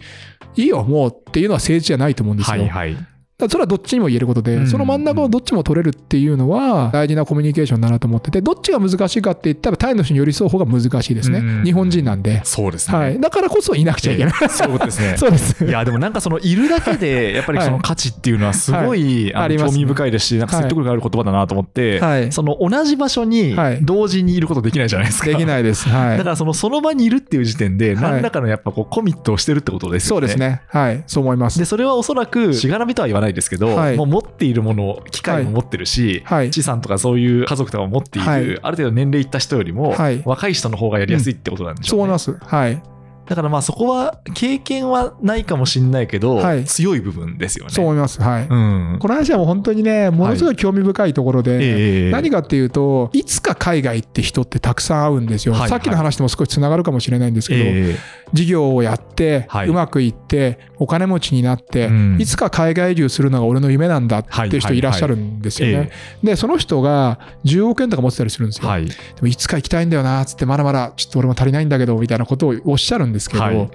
[0.56, 2.60] いいよもうっていうのは誠実じゃないと思うんですよ。
[2.60, 11.42] はいはいそれはどっちにも言えることで、その真ん中をどっちも取れるっていうのは大事なコミュニケーションだなと思ってて、どっちが難しいかって言ったら、タイの人に寄り添う方が難しいですね。
[11.66, 12.42] 日本人なんで。
[12.46, 12.98] そうですね。
[12.98, 13.20] はい。
[13.20, 14.34] だからこそいなくちゃいけない。
[14.42, 15.16] えー、そうですね。
[15.20, 15.66] そうです。
[15.66, 25.28] いや、でもなんかその、いるだけで、やっぱりその価値っていうのはすごい、はい、興味深いですし、なんか説得力ある言葉だなと思って、はい、その同じ場所に同時にいることできないじゃないですか。
[25.28, 25.90] できないです。
[25.90, 26.18] はい。
[26.18, 30.22] だからその、その場にいるっていう時点で、何らかのやっぱこう、コミットをしてるってことですよね。
[30.22, 30.62] そうですね。
[30.68, 31.04] はい。
[31.08, 31.60] そう思います。
[31.60, 39.96] で、それはおそらく、しがらみとは言わないですけど、はい、もう持っているもの、機械も持ってるし、はい、資産とかそういう家族とかも持っている、はい、ある程度年齢いった人よりも、
[40.26, 42.14] 若い人の方がやりやすいってことなんでしょうね。
[42.14, 42.56] うん、そう思います。
[42.56, 42.96] はい。
[43.28, 47.72] だからまあそこは経験はないかもしれないけど、はい、強い部分ですよね。
[47.72, 48.22] そう思います。
[48.22, 48.44] はい。
[48.44, 55.56] うん、この話はもう本当にね、ものすごい興味深いところで、はいえー、何かっていうと、いつか海外って人ってたくさん会うんですよ。
[55.56, 65.92] はい、さっきの話とも少しつながるかもしれないんですけど、えー、事業をやって、うまくいって、お金持ちになって、いつか海外移住するのが俺の夢なんだっていう人いらっしゃるんですよね。
[66.24, 68.70] で、その人が10億円とか持ってたりするんですよ。
[68.76, 68.88] で
[69.22, 73.72] もいつか行きたいんだよな、つってまだまだちょっと俺も足りないんだけど、みたいなことをおっしゃるんですけど、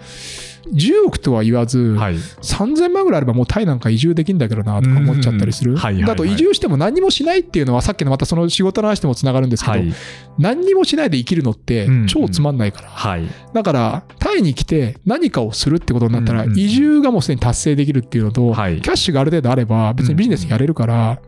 [0.73, 5.77] 10億とは言わず、はい、3000万ぐらいあればもうタイなんか移住できるんだけどなとか思っちゃったりする。
[5.77, 9.93] だと移住しても何もしないっていうのはさっきのまたその仕事の話でもつながるんですけど、はい、
[10.39, 12.89] 何にもしないで生きるのって超つまんないから。
[12.89, 21.21] はい、だからタイに来て何かをするってことになったら移住がもうすでに達成できるっていうのと、キャッシュがある程度あれば別にビジネスやれるから、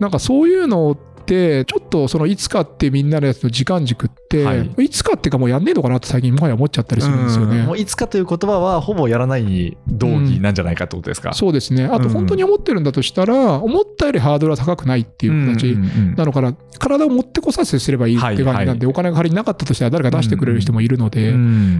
[0.00, 7.62] なんかそういうのを、ちょっとそのいつかってみんなのやつの時間軸って、はい、いつかっていうかもうやんねえのかなって最近もはや思っちゃったりするんですよね。
[7.62, 11.84] もういつかという言葉はほぼやらないに同義なんじゃないかってことですか、うん、そうですね。
[11.84, 15.76] あと本当に思ってるんだとしたら、思ったよりハードルは高くないっていう形
[16.16, 16.54] なのかな。
[16.78, 21.34] 体を持ってこさせすればいいって感じなんで、お金が仮になかったとしたら誰か出してくれる人もいるので、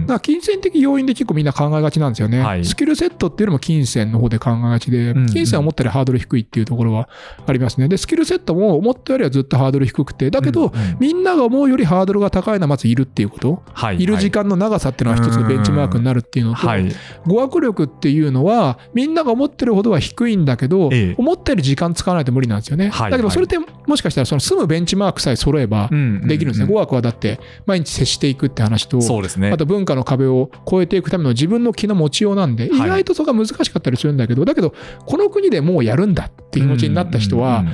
[0.05, 2.41] だ金銭的要因で結構みんな考えがちなんですよね。
[2.41, 7.09] はい、スキルセットっていうのも金銭の方で考えがちで、金銭は思ったよりハードル低いっていうところは
[7.45, 7.87] ありますね。
[7.87, 14.05] で、スキルセットも思ったよりはずっとハードル低くて、だけど、みんなが思うよりハードルが高いのはまずいるっていうこと、はい、い。
[14.05, 16.91] る時間の長さっていうのは一つのベンチマークになるっていうのと、はい、
[17.25, 22.89] 語学力っていうのは、みんなが思ってるほどは低いんだけど、ええ、思ったより時間使わないと無理なんですよね。
[22.89, 25.89] はい、だけど、それってもしかしたらその住むベンチマークさえ揃えば
[26.25, 26.67] できるんですね。
[26.67, 34.73] 語学はだって毎日接していくって話と、そうですね、あと文化の壁を越えていくための自分の気の持ちようなんで、意外とそこが難しかったりするんだけど、だけど、
[35.05, 37.65] この国でもうやるんだって気持ちになった人は、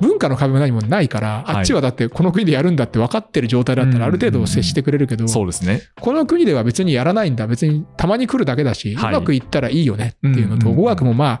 [0.00, 5.82] 文化の壁も何もないから、あっちはだってこの国でやるんだって分かってる状態だったらある程度接してくれるけど、そうですね。
[6.00, 9.14] この国では別にやらないんだ、別にたまに来るだけだし、はい。
[9.14, 11.40] うまくいったらいいよねっていうのと、語学もま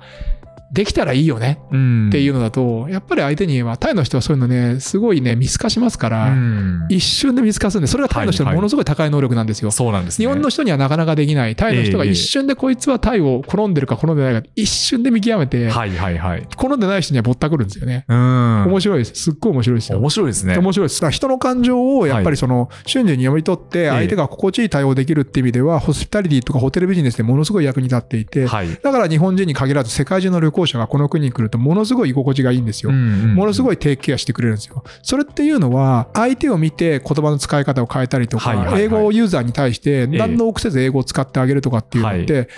[0.72, 9.70] できたらいいよねうんっていうのだと、やっぱり相手には、タイの人はそういうのね、すごいね、見透かしますから、うん一瞬で見透かすんで、それがタイの人のものすごい高い能力なんですよ。
[9.70, 10.26] そうなんですね。
[10.26, 16.46] 日本の人にはなかなかできない、タイの人がええ一瞬でこいつはタイを好んでるか好んでないか、一瞬で見極めて、はいはいはい。
[16.56, 18.04] 好んでない人にはぼったくるんですよね。
[18.08, 18.64] うん。
[18.66, 19.14] 面白いです。
[19.14, 19.98] すっごい面白いですよ。
[19.98, 20.58] 面白いですね。
[20.58, 21.00] 面白いです。
[21.00, 28.68] だから人の感情をやっぱりその瞬時に読み取って、相手が心地いい対応できるっていう意味では、ホスピタリティとかホテルビジネスでものすごい役に立っていて、はい。
[28.82, 32.90] だから日本人に限らず世界中の旅行者がこの国に来るとものすごい居心地がいいんですよ。
[32.90, 33.66] ものす。
[33.66, 34.82] ごい低ケアしてくれるんですよ。
[35.02, 42.48] それっていうのは、相手を見て言葉の使い方を変えたりとか、はいはいはい英語をユーザーに対して何の臆せず英語を使ってあげるとかっていうのって、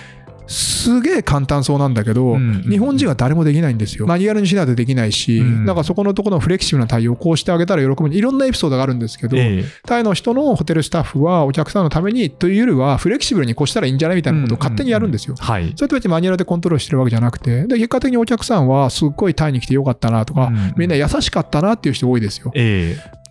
[0.49, 4.07] すげえ簡単そうなんだけど、うん日本人は誰もできないんですよ。
[4.07, 8.09] マニュアルにしないとできないし、うんなんかそこのところのフレキシブルな対応をこうしてあげたら喜ぶ。
[8.09, 15.35] いろんなエピソードがあるんですけど、ええタイの人のホテルスタッフはお客さんのためにというよりはフレキシブルに越したらいいんじゃないみたいなことを勝手にやるんですよ。
[15.39, 15.73] はい。
[15.77, 22.53] それと別にマニュアルでコントロールしてるわけじゃなくて、で結果的にお客さんはすっごいタイに来てよかったなとか、うんみんな優しかったなっていう人多いですよ。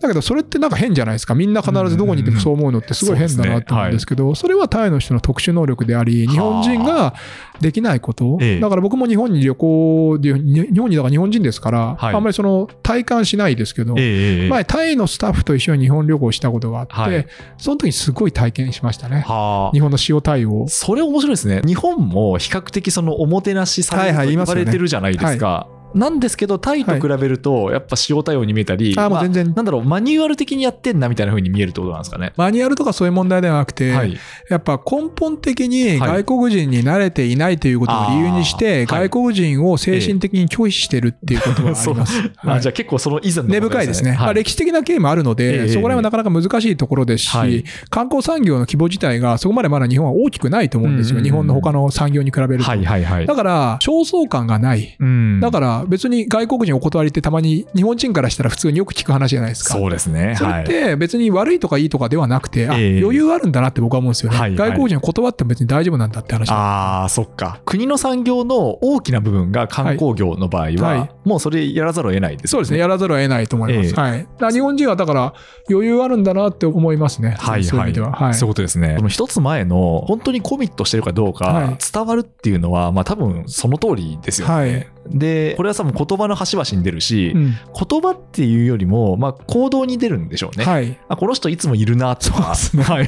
[0.00, 1.34] えだけどそれってなんか変じゃないですか。
[1.34, 7.14] みんな必ずどこにいてもそう思うのってすごい変だなと思うんですけど、それはタイの人の特殊能力であり、日本人が
[7.60, 8.60] できないことええ。
[8.60, 10.32] だから僕も日本に旅行日
[10.78, 17.26] 本にだから日本人ですから、はいあんまりその体感しないですけど、前タイのスタッフと一緒に日本旅行したことがあって、はい
[17.58, 19.24] その時にすごい体験しましたね。
[19.26, 20.66] はあ日本の塩対応。
[20.68, 21.60] それ面白いですね。
[21.66, 25.68] 日本も比較的そのおもてなしされてるじゃないですか。
[25.94, 32.32] なんですけど、タイと比べると、やっぱ塩対応に見えたり、まあもう全然なんだろう、マニュアル的にやってんなみたいな風に見えるってことなんですかね？
[32.36, 34.16] マニュアルとかそういう問題ではなくて、はい。
[34.50, 42.20] やっぱ根本的にはい外国人に慣れていないということを理由にして、外国人を精神的に拒否してるっていうことがあります。
[42.36, 44.12] はいあじゃあ結構その以前の問題根深いですね。
[44.12, 51.16] まあ、はい歴史的な経緯もあるのえで、えそこら辺はなかなか難しいところですし、はい観光産業の規模自体がそこまでまだ日本は大きくないと思うんですよ。
[51.18, 52.62] うんうんうん日本の他の産業に比べると。
[52.64, 53.26] はいはいはい。
[53.26, 54.96] だから、焦燥感がない。
[54.98, 59.74] うんだから別に外国人お断りってたまに日本人からしたら普通によく聞く話じゃないですか。
[59.74, 60.34] そうですね。
[60.36, 60.64] それっはい。
[60.64, 64.38] て別に悪いとかいいとかではなくて、あええ余裕あるんだなって僕は思うんですよね。
[64.38, 66.50] はいはい外国人断っても別に大丈夫なんだって話。
[66.50, 67.60] ああ、そっか。
[67.64, 72.78] 国の産業の大きな部分が観光業の場合は、はいもうそれやらざるを得ないですよそうですね。
[72.78, 73.88] やらざるを得ないと思います。
[73.88, 74.00] ええ
[74.40, 74.52] はい。
[74.54, 75.34] 日本人はだから
[75.70, 77.30] 余裕あるんだなって思いますね。
[77.30, 78.12] はいはいそういう意味では。
[78.12, 78.34] はい。
[78.34, 78.94] そういうことですね。
[78.96, 84.54] この一つ前の、本当にコミットしてるかどうはかい伝わるっていうのは、まあ多分その通りですよね。
[84.54, 87.54] はいで、これは多分言葉の端々に出るし、うん
[87.88, 90.64] 言葉っていうよりも、まあ行動に出るんでしょうね。
[90.64, 90.98] はい。
[91.08, 92.54] あこの人いつもいるなとか。
[92.54, 93.04] そうですねはい。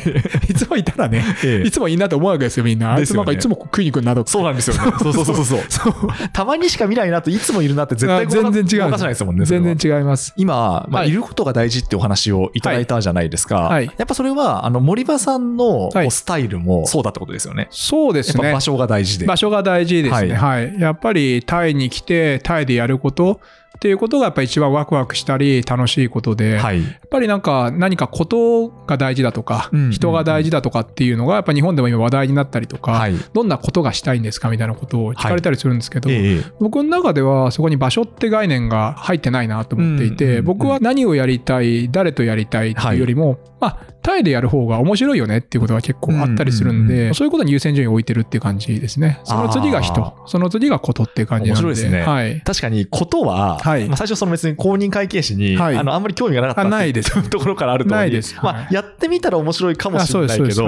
[0.49, 2.95] いつもいたらね、ええいつもいいなと思うわけですよ、みんな。
[2.95, 4.31] あいつなんかいつも食いに来るなとか。
[4.31, 4.93] そうなんですよね。
[5.01, 5.95] そうそうそうそうそう。
[6.33, 9.45] たまにしか見ないなといつもいるなって絶対あ全然違う動かさないですもんね。
[9.45, 10.33] 全然違います。
[10.37, 13.63] 今、まあ、はいいることが大事ってお話をいただいたじゃないですか。
[13.63, 17.69] はいやっぱそれは、あの、森場さんのスタイルもそうだってことですよね。
[17.71, 18.61] そうですね場。
[18.61, 19.27] 所が大事で。
[19.27, 20.35] 場所が大事ですね。
[20.35, 20.75] はい。
[20.79, 23.41] やっぱりタイに来て、タイでやること
[23.77, 26.83] っていうことがやっぱり一番ワクワクしたり楽しいことで、はい。
[26.83, 33.15] やっぱりなんか何かことが大事だとか、うん人が大事だとかっていうのがやっぱ日本でも今話題になったりとか、はい。
[33.33, 49.21] どんなことがしたいんですかみたいなことを聞かれたりするんですけど、ええ僕の中ではそこに場所って概念が入ってないなと思っていて、僕は何をやりたい、誰とやりたいっていうよりも、まあ、タイでやる方が面白いよねっていうことが結構あったりするんで、うんうんそういうことに優先順位を置いてるっていう感じですね。
[49.25, 51.67] その次が人、その次がことっていう感じなんで。
[51.67, 52.41] 面白いですねはい。
[52.41, 60.67] 確かに、ことは、はいまあ、最初その別に公認会計士に、はいあの、あんまり興味がなかったあないですところからあると思うないですまあ、はいやってみたら面白いかもしれないけど。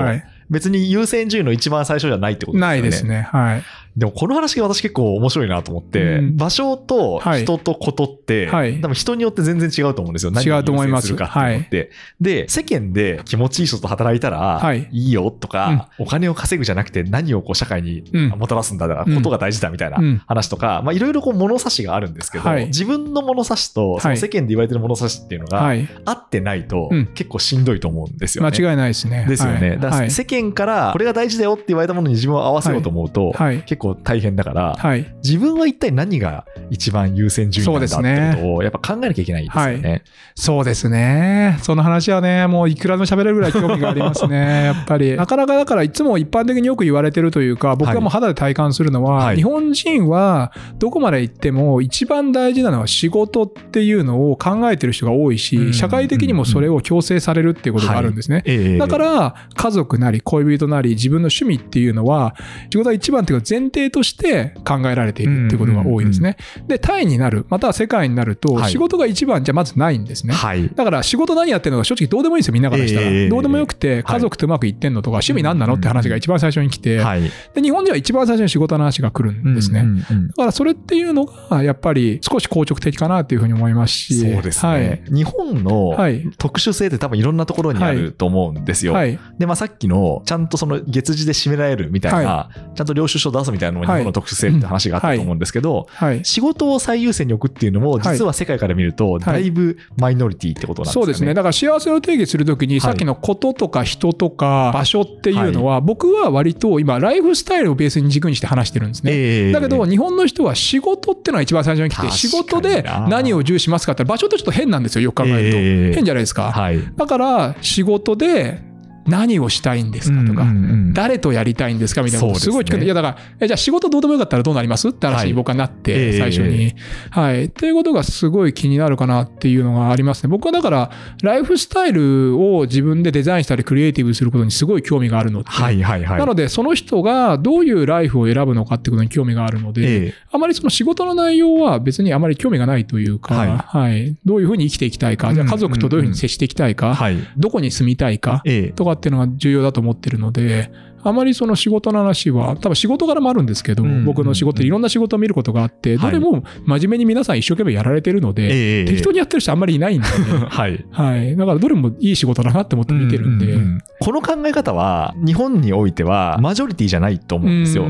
[0.51, 2.75] 別に優先順位の一番最初じゃないってことですよね。
[2.75, 3.29] ないですね。
[3.33, 3.63] はい。
[3.97, 6.37] でもこの話が私結構面白いなと思って、うん。
[6.37, 7.43] 場所とはい。
[7.43, 8.81] 人とことって、はい。
[8.81, 10.33] 多分人によって全然違うと思うんですよ。
[10.33, 11.91] 違うと思いまするかっていうのって。
[12.21, 14.89] で、世間で気持ちいい人と働いたら、はい。
[14.91, 18.29] いいよとか、お金を稼ぐじゃなくて何をこう社会にうん。
[18.31, 19.17] もたらすんだだから、うん。
[19.17, 20.23] ことが大事だみたいなうん。
[20.27, 22.67] 話とか、まあいろいろこう物差しがあるんですけど、はい。
[22.67, 25.87] 自分の物差しとその世間で言われてる物差しっていうのがはい。
[26.07, 27.07] 合ってないとうん。
[27.15, 28.51] 結構しんどいと思うんですよね。
[28.51, 29.27] 間違いないですね。
[29.29, 29.69] ですよね。
[29.71, 29.81] はい。
[29.81, 33.63] だから世間からこれが大事だよって言われたものに自分を合わせようと思うと、はい。
[33.63, 35.15] 結構大変だから、はい。
[35.23, 40.03] 自分は一体何が一番優先順位なんだってそうですねことをやっぱ考えなきゃいけないですよね。
[40.35, 41.59] そうですね。
[41.63, 44.65] その話はね、もういくらでも喋れるぐらい興味がありますね。
[44.65, 45.17] やっぱり。
[45.17, 58.43] なかなかだからいつも一般的によく言われてるというか、僕がもう肌で体感するのは、はい日本人はどこまで行っても一番大事なのは仕事っていうのを考えてる人が多いし、うん社会的にもそれを強制されるっていうことがあるんですね。
[58.45, 62.35] ええだから、家族なり恋人なり自分の趣味っていうのは、
[62.71, 66.37] 仕事が一番っていうか前提として考えられているっていうことが多いですね。
[66.67, 70.35] で、タイになる、または世界になると、仕事が一番じゃまずないんですね。
[70.35, 73.07] はい、だから仕事何やってるのか正直どうでもいいんですよ、みんなからしたら。
[73.07, 77.23] えー、どうでもよくて、家族とうまくいってんのとか、趣味何なのって話が一番最初に来て、はい、
[77.55, 79.85] で日本人は一番最初に仕事の話が来るんですね。
[80.29, 84.15] だからそれっていうのが、やっぱり少し硬直的かなっていうふうに思いますし。
[84.15, 84.73] そうですね。
[84.73, 85.97] はい、日本の
[86.39, 88.93] 特殊性って多分いろんなところにあると思うんですよ。
[88.93, 95.87] はい、で、まあさっきの、ちゃんとその月次で締められるみたいな、ちゃんと領収書出すみたいなのも日本の特殊性って話があったと思うんですけど、
[96.23, 101.03] 仕事を最優先に置くっていうのも、実は世界から見ると、だいぶマイノリティってことなんですね。
[101.03, 101.35] そうですね。
[101.35, 109.53] だから幸せを定義するときに、さっきのこととか人とか場所っていうのは、僕は割と今、ライフスタイルをベースに軸にして話してるんですね。
[109.53, 115.95] だけど、日本の人は仕事っていうのが一番最初に来て、仕事で何を重視しますかって場所ってちょっと変なんですよ、よく考えると。
[115.95, 116.71] 変じゃないですか。
[116.97, 118.72] だから、仕事で
[119.07, 120.47] 何をしたいんですかとか、
[120.93, 126.75] 誰とやりたいんですかみたいなことすごい聞く、ね、いやだから、じゃあ仕事どうでもよかったらどうなりますって話に僕はなって、最初に。
[127.11, 127.45] はい。
[127.47, 130.29] っていうことがすごい気になるかなっていうのがありますね。
[130.29, 130.91] 僕はだから、
[131.23, 146.99] ライフスタイルを自分でデザインしたりクリエイティブすることにすごい興味があるので、はいはいはい、なので、その人がどういうライフを選ぶのかってことに興味があるので、あまりその仕事の内容は別にあまり興味がないというか、はい、はい、どういうふうに生きていきたいか、じゃあ家族とどういうふうに接していきたいか、
[147.37, 148.43] どこに住みたいか
[148.77, 150.71] とかっていうのが重要だと思ってるので、
[151.05, 160.85] あまりその仕事の話は、多分仕事柄もあるんですけど、僕の仕事、いろんな仕事を見ることがあって、どれも真面目に皆さん一生懸命やられてるので、適当にやってる人あんまりいないんで、はい。
[160.91, 161.37] はい。
[161.37, 163.59] だからどれもいい仕事だなって思って見てるんで。
[164.01, 167.87] この考え方は、日本においては、マジョリティじゃないと思うんですよ。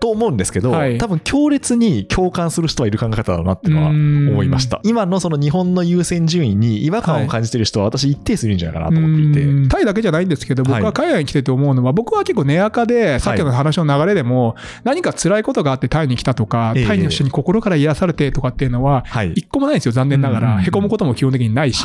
[0.00, 4.80] と思うんですけど、多分強烈に共感する人はいる考え方だなっていうのは思いました。
[4.84, 9.68] 今のその日本の優先順位に違和感を感じてる人は私一定数いるんじゃないかなと思っていて。
[9.68, 20.60] タイだけじゃないんですけど、僕は海外に来てて思うのは、僕は結構根垢で、さっきの話の流れでも、何か辛いことがあってタイに来たとか、タイの人に心から癒されてとかっていうのは、一個もないんですよ、残念ながら。
[20.60, 21.84] へこむことも基本的にないし。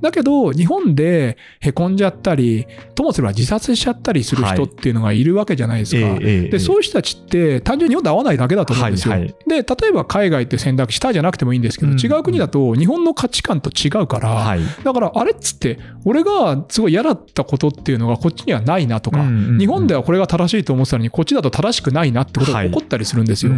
[0.00, 6.18] だけど、日本でへこんじゃったり、ともすれば自殺しちゃったりする人っていうのがいるわけじゃないですか。
[6.20, 9.14] で、そういう人たちって単純に日本で合わないだけだと思うんですよ。
[9.16, 19.24] で、例えば海外って選択肢、タイじゃなくてもいいんですけど、違う国だと日本の価値観と違うから、だからあれっつって、俺がすごい嫌だったことっていうのがこっちにはないなとか、
[19.58, 23.52] 日本ではこれが正しいと思ってたのに、こっちだと正しくないなってことが起こったりするんですよ。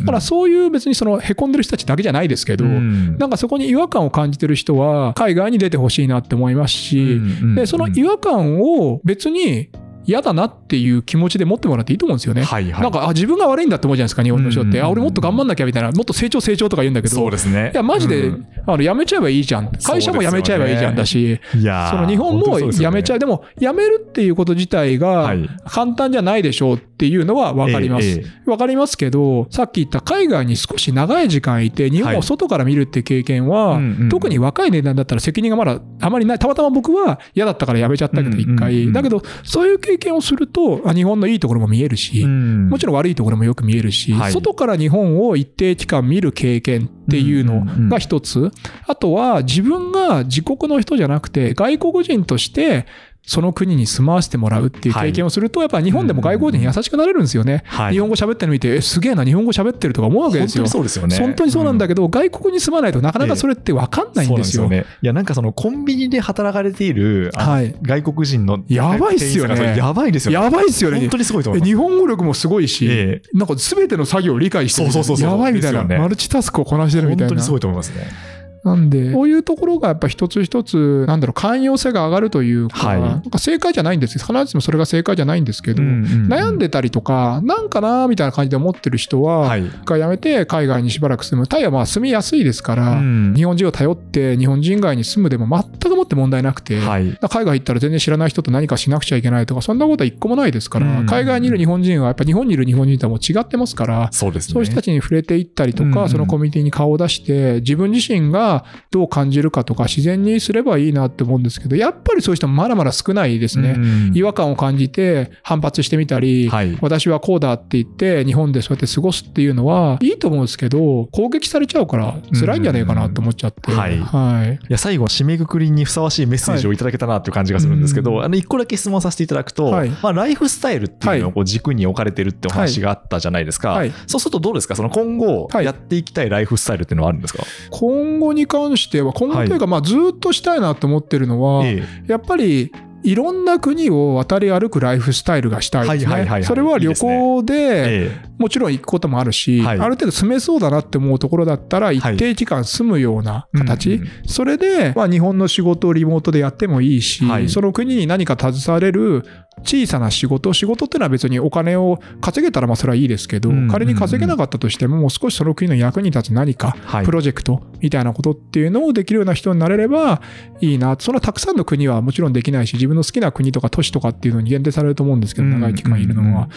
[0.00, 7.20] だからそういう別にその凹んでる人たちだけじゃないですけど、なんかそこに違和感を感じてる人は海外に出てほしいなって思いますし、
[7.54, 9.70] で、その違和感を別に
[10.10, 12.42] 嫌だなっていう気持ちで持ってもらっていいと思うんですよね。
[12.42, 14.82] はいはい、なんか、あ、自分が悪いんだって思うじゃないですか、日本の人って。
[14.82, 17.14] あ、俺もっと頑張んなきゃみたいな、もっと成長成長とか言うんだけど。
[17.14, 17.70] そうですね。
[17.72, 19.70] いや、マジで、うん、あの、やめちゃえばいいじゃん。
[19.84, 21.56] 会社も辞めちゃえばいいじゃんだし、そ
[21.96, 23.18] の日本も辞めちゃう。
[23.20, 25.32] でも、辞めるっていうこと自体が
[25.64, 28.20] 簡単じゃないでしょうっていうのは分かります。
[28.44, 33.80] 分かりますけど、さっき言った海外に少し長い時間いて、日本を外から見るって経験は、
[34.10, 36.38] 特に若い値段だったら責任がまだあまりない。
[36.38, 38.92] たまたま僕は嫌だったから辞めちゃったけど、一回。
[38.92, 48.50] だけど、そういう経験をすると、日本のいいところも見えるし、もちろん悪いところもよく見えるし、はい、外から日本を一定期間見る経験っていうのが一つ。
[48.86, 52.86] あとは自分が自国の人じゃなくて外国人として
[53.22, 57.62] その国に住まわせてもらうっていう経験をすると、やっぱ日本でも外国人優しくなれるんですよね。
[57.66, 60.64] はい、日本語喋ってるの見て、え、すげえな、日本語喋ってるとか思うわけですよ。
[60.64, 61.18] 本当にそうですよね。
[61.18, 64.64] 本当にそうなんだけど、うん、外国に住まないとなかなかそれって分かんないんですよ。
[64.64, 64.86] えー、すよね。
[65.02, 69.76] いや、なんかそのコンビニで働かれている、はい、外国人の、やばいっすよね。
[69.76, 70.44] やばいですよね。
[70.44, 71.00] やばいっすよね。
[71.00, 71.68] 本当にすごいと思います。
[71.68, 74.90] 日本語力もすごいし、えー、なんか全ての作業を理解してる。
[74.90, 77.28] そうそうそうやばいみたいな、ね、マルチタスクをこなしてるみたいな。
[77.28, 78.29] 本当にすごいと思いますね。
[78.62, 91.46] なんで、こういうところがやっぱ一つ一つ、なんだろう、寛容性が上がるというか、はい、なんか正解じゃないんです必ずしもそれが正解じゃないんですけど、うんうんうん、悩んでたりとか、なんかなみたいな感じで思ってる人は、はい、一やめて海外にしばらく住む。
[91.46, 113.76] タイはまあ住みやすいですから、うん、日本人を頼って日本人外に住むでも全くもって問題なくて、はい、海外行ったら全然知らない人と何かしなくちゃいけないとか、そんなことは一個もないですから、うん、海外にいる日本人はやっぱ日本にいる日本人とはもう違ってますから、そうですね、そういう人たちに触れていったりとか、うん、そのコミュニティに顔を出して、自分自身がどう感じるかとか自然にすればいいなって思うんですけど、やっぱりそういう人もまだまだ少ないですね。
[114.14, 123.70] 違和感を感じて反発してみたり、はい、私はこうだって言って日本でそうやって過ごすっていうのはいいと思うんですけど、攻撃されちゃうから辛いんじゃねえかなって思っちゃって。
[123.72, 123.98] はい。
[123.98, 124.54] はい。
[124.54, 133.70] いや、最後、締めくくりにふさわしいメッセージをいただけたなっていう感じがするんですけど、はい、あの、一個だけ質問させていただくと、はい、まあ、ライフスタイルっていうのをこう軸に置かれてるってお話があったじゃないですか。
[133.70, 134.76] はい、そうするとどうですか？
[134.76, 142.72] その今後やっていきたいライフスタイルっていうのはあるんですか、今後に関しては、今後というか、まあ、ずっとしたいなと思ってるのは、ええ、やっぱり
[143.02, 146.42] いろんな国を渡り歩くライフスタイルがしたいですね。
[146.44, 154.00] それは旅行で、もちろん行くこともあるし、ある程度住めそうだなって思うところだったら、一定期間住むような形。
[154.26, 159.24] それで、まあ、日本の仕事をリモートでやってもいいし、その国に何か携われる
[159.62, 170.22] 小さな仕事、仕事っていうのは別にお金を稼げたらまあそれはいいですけど、仮に稼げなかったとしても、もう少しその国の役に立つ何か、プロジェクトみたいなことっていうのをできるような人になれれば
[170.60, 170.96] いいな。
[170.98, 176.48] そのたくさんの国はもちろんできないし、自分の好きな国とか都市とかっていうのに限定されると思うんですけど、長い期間いるのは。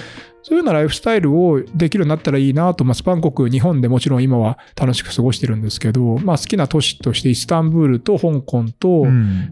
[0.43, 9.05] そういうようなライフスタイルをできるようになったらいいなと、まあ、スパン国、日本でもちろん今は楽しく過ごしてるんですけど、まあ、好きな都市としてイスタンブールと香港と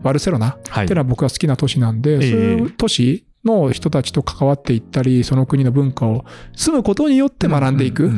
[0.04, 6.26] バルセロナっていうのは僕は好きな都市なんで、そういう都市の人たちと関わっていったり、その国の文化を
[6.56, 8.10] 住むことによって学んでいく。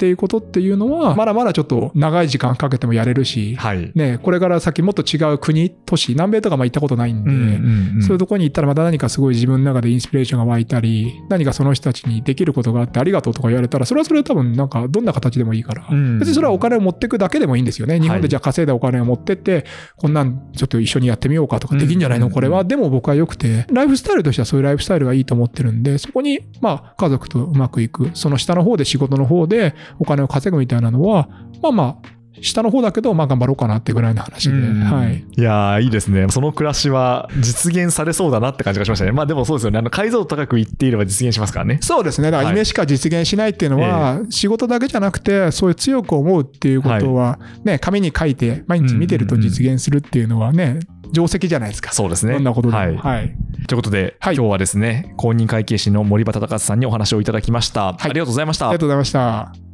[0.00, 18.00] っていうことっていうのは、まだまだちょっと長い時間かけてもやれるし、はい、ね、これから先もっと違う国、都市、南米とかま行ったことないんで、うんうんうん、そういうとこに行ったらまた何かすごい自分の中でインスピレーションが湧いたり、何かその人たちにできることがあってありがとうとか言われたら、それはそれは多分なんかどんな形でもいいから、うん、別にそれはお金を持っていくだけでもいいんですよね。
[18.00, 22.64] 日本でじゃあ稼いだお金を持ってって、こんなんちょっと一緒にやってみようかとかできんじゃないの、これは？
[22.64, 31.28] でも僕は良くて、ライフスタイルとしてはそういうライフスタイルがいいと思ってるんで、そこにまあ家族とうまくいく、その下の方で仕事の方でお金を稼ぐみたいなのは、
[31.62, 32.08] まあまあ、
[32.42, 34.54] 下の方だけど、まあ頑張ろうかなってぐらいの話で。
[34.56, 35.24] はい。
[35.36, 36.26] いやいいですね。
[36.30, 39.12] その暮らしは実現されそうだなって感じがしましたね。
[39.12, 39.78] まあでもそうですよね。
[39.78, 41.78] あの、解像度高く言っていれば実現しますからね。
[41.82, 42.30] そうですね。
[42.30, 50.80] だから夢しか実現しないっていうのは、はい、仕事だけじゃなくて、そういう強く思うっていうことは、ね、紙に書いて毎日見てると実現するっていうのはね、
[51.12, 51.92] 定石じゃないですか。
[51.92, 52.34] そうですね。
[52.34, 52.78] どんなことでも。
[52.78, 52.96] はい。
[52.96, 53.36] はい、
[53.66, 57.86] ということで、はい、今日はですね、公認会計士の森畑隆さんにお話をいただきました。
[57.86, 58.68] はい、ありがとうございました。
[58.68, 59.69] ありがとうございました。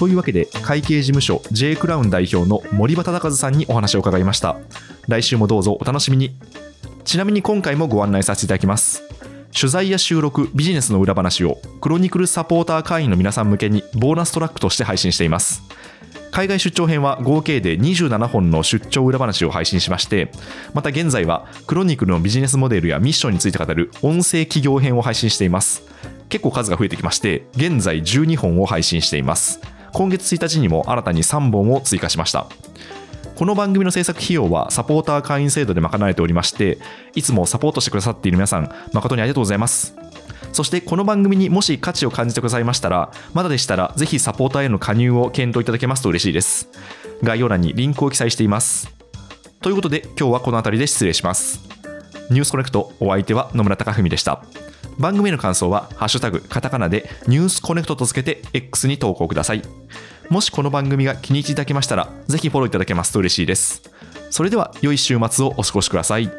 [0.00, 4.56] というわけで会計事務所 J クラウン代表の森畑隆さんにお話を伺いました。
[5.08, 6.34] 来週もどうぞお楽しみに。
[7.04, 9.02] ちなみに今回もご案内させていただきます。
[9.54, 15.62] 取材や収録ビジネスの裏話をクロニクルサポーター会員の皆さん向けにボーナストラックとして配信しています。
[16.30, 20.32] 海外出張編は合計で27本の出張裏話を配信しまして
[20.72, 25.82] また現在はクロニクルのビジネスモデルやミッションについて語る音声企業編を配信しています。
[26.30, 29.60] 結構数が増えてきまして現在12本を配信しています。
[29.92, 32.46] 今月1日にも新たに3本を追加しました。
[33.36, 36.78] この番組の制作費用はサポーター会員制度で賄われておりまして
[37.14, 39.94] いつもサポートしてくださっている皆さん誠にありがとうございます。
[40.52, 46.68] そしてこの番組にもし価値を感じてくださいましたらまだでしたらぜひサポーターへの加入を検討いただけますと嬉しいです。
[47.22, 48.92] 概要欄にリンクを記載しています。
[49.62, 51.60] ということで今日はこの辺りで失礼します。
[52.30, 54.42] ニュースコネクトお相手は野村貴文でした。
[55.00, 59.62] 番組への感想は、ハッシュタグ、カタカナでニュースコネクトとつけて X に投稿ください。
[60.28, 63.82] もしこの番組が気に入っていただけましたら、ぜひフォローいただけますと嬉しいです。
[64.28, 66.30] それでは、良い週末をお過ごしください。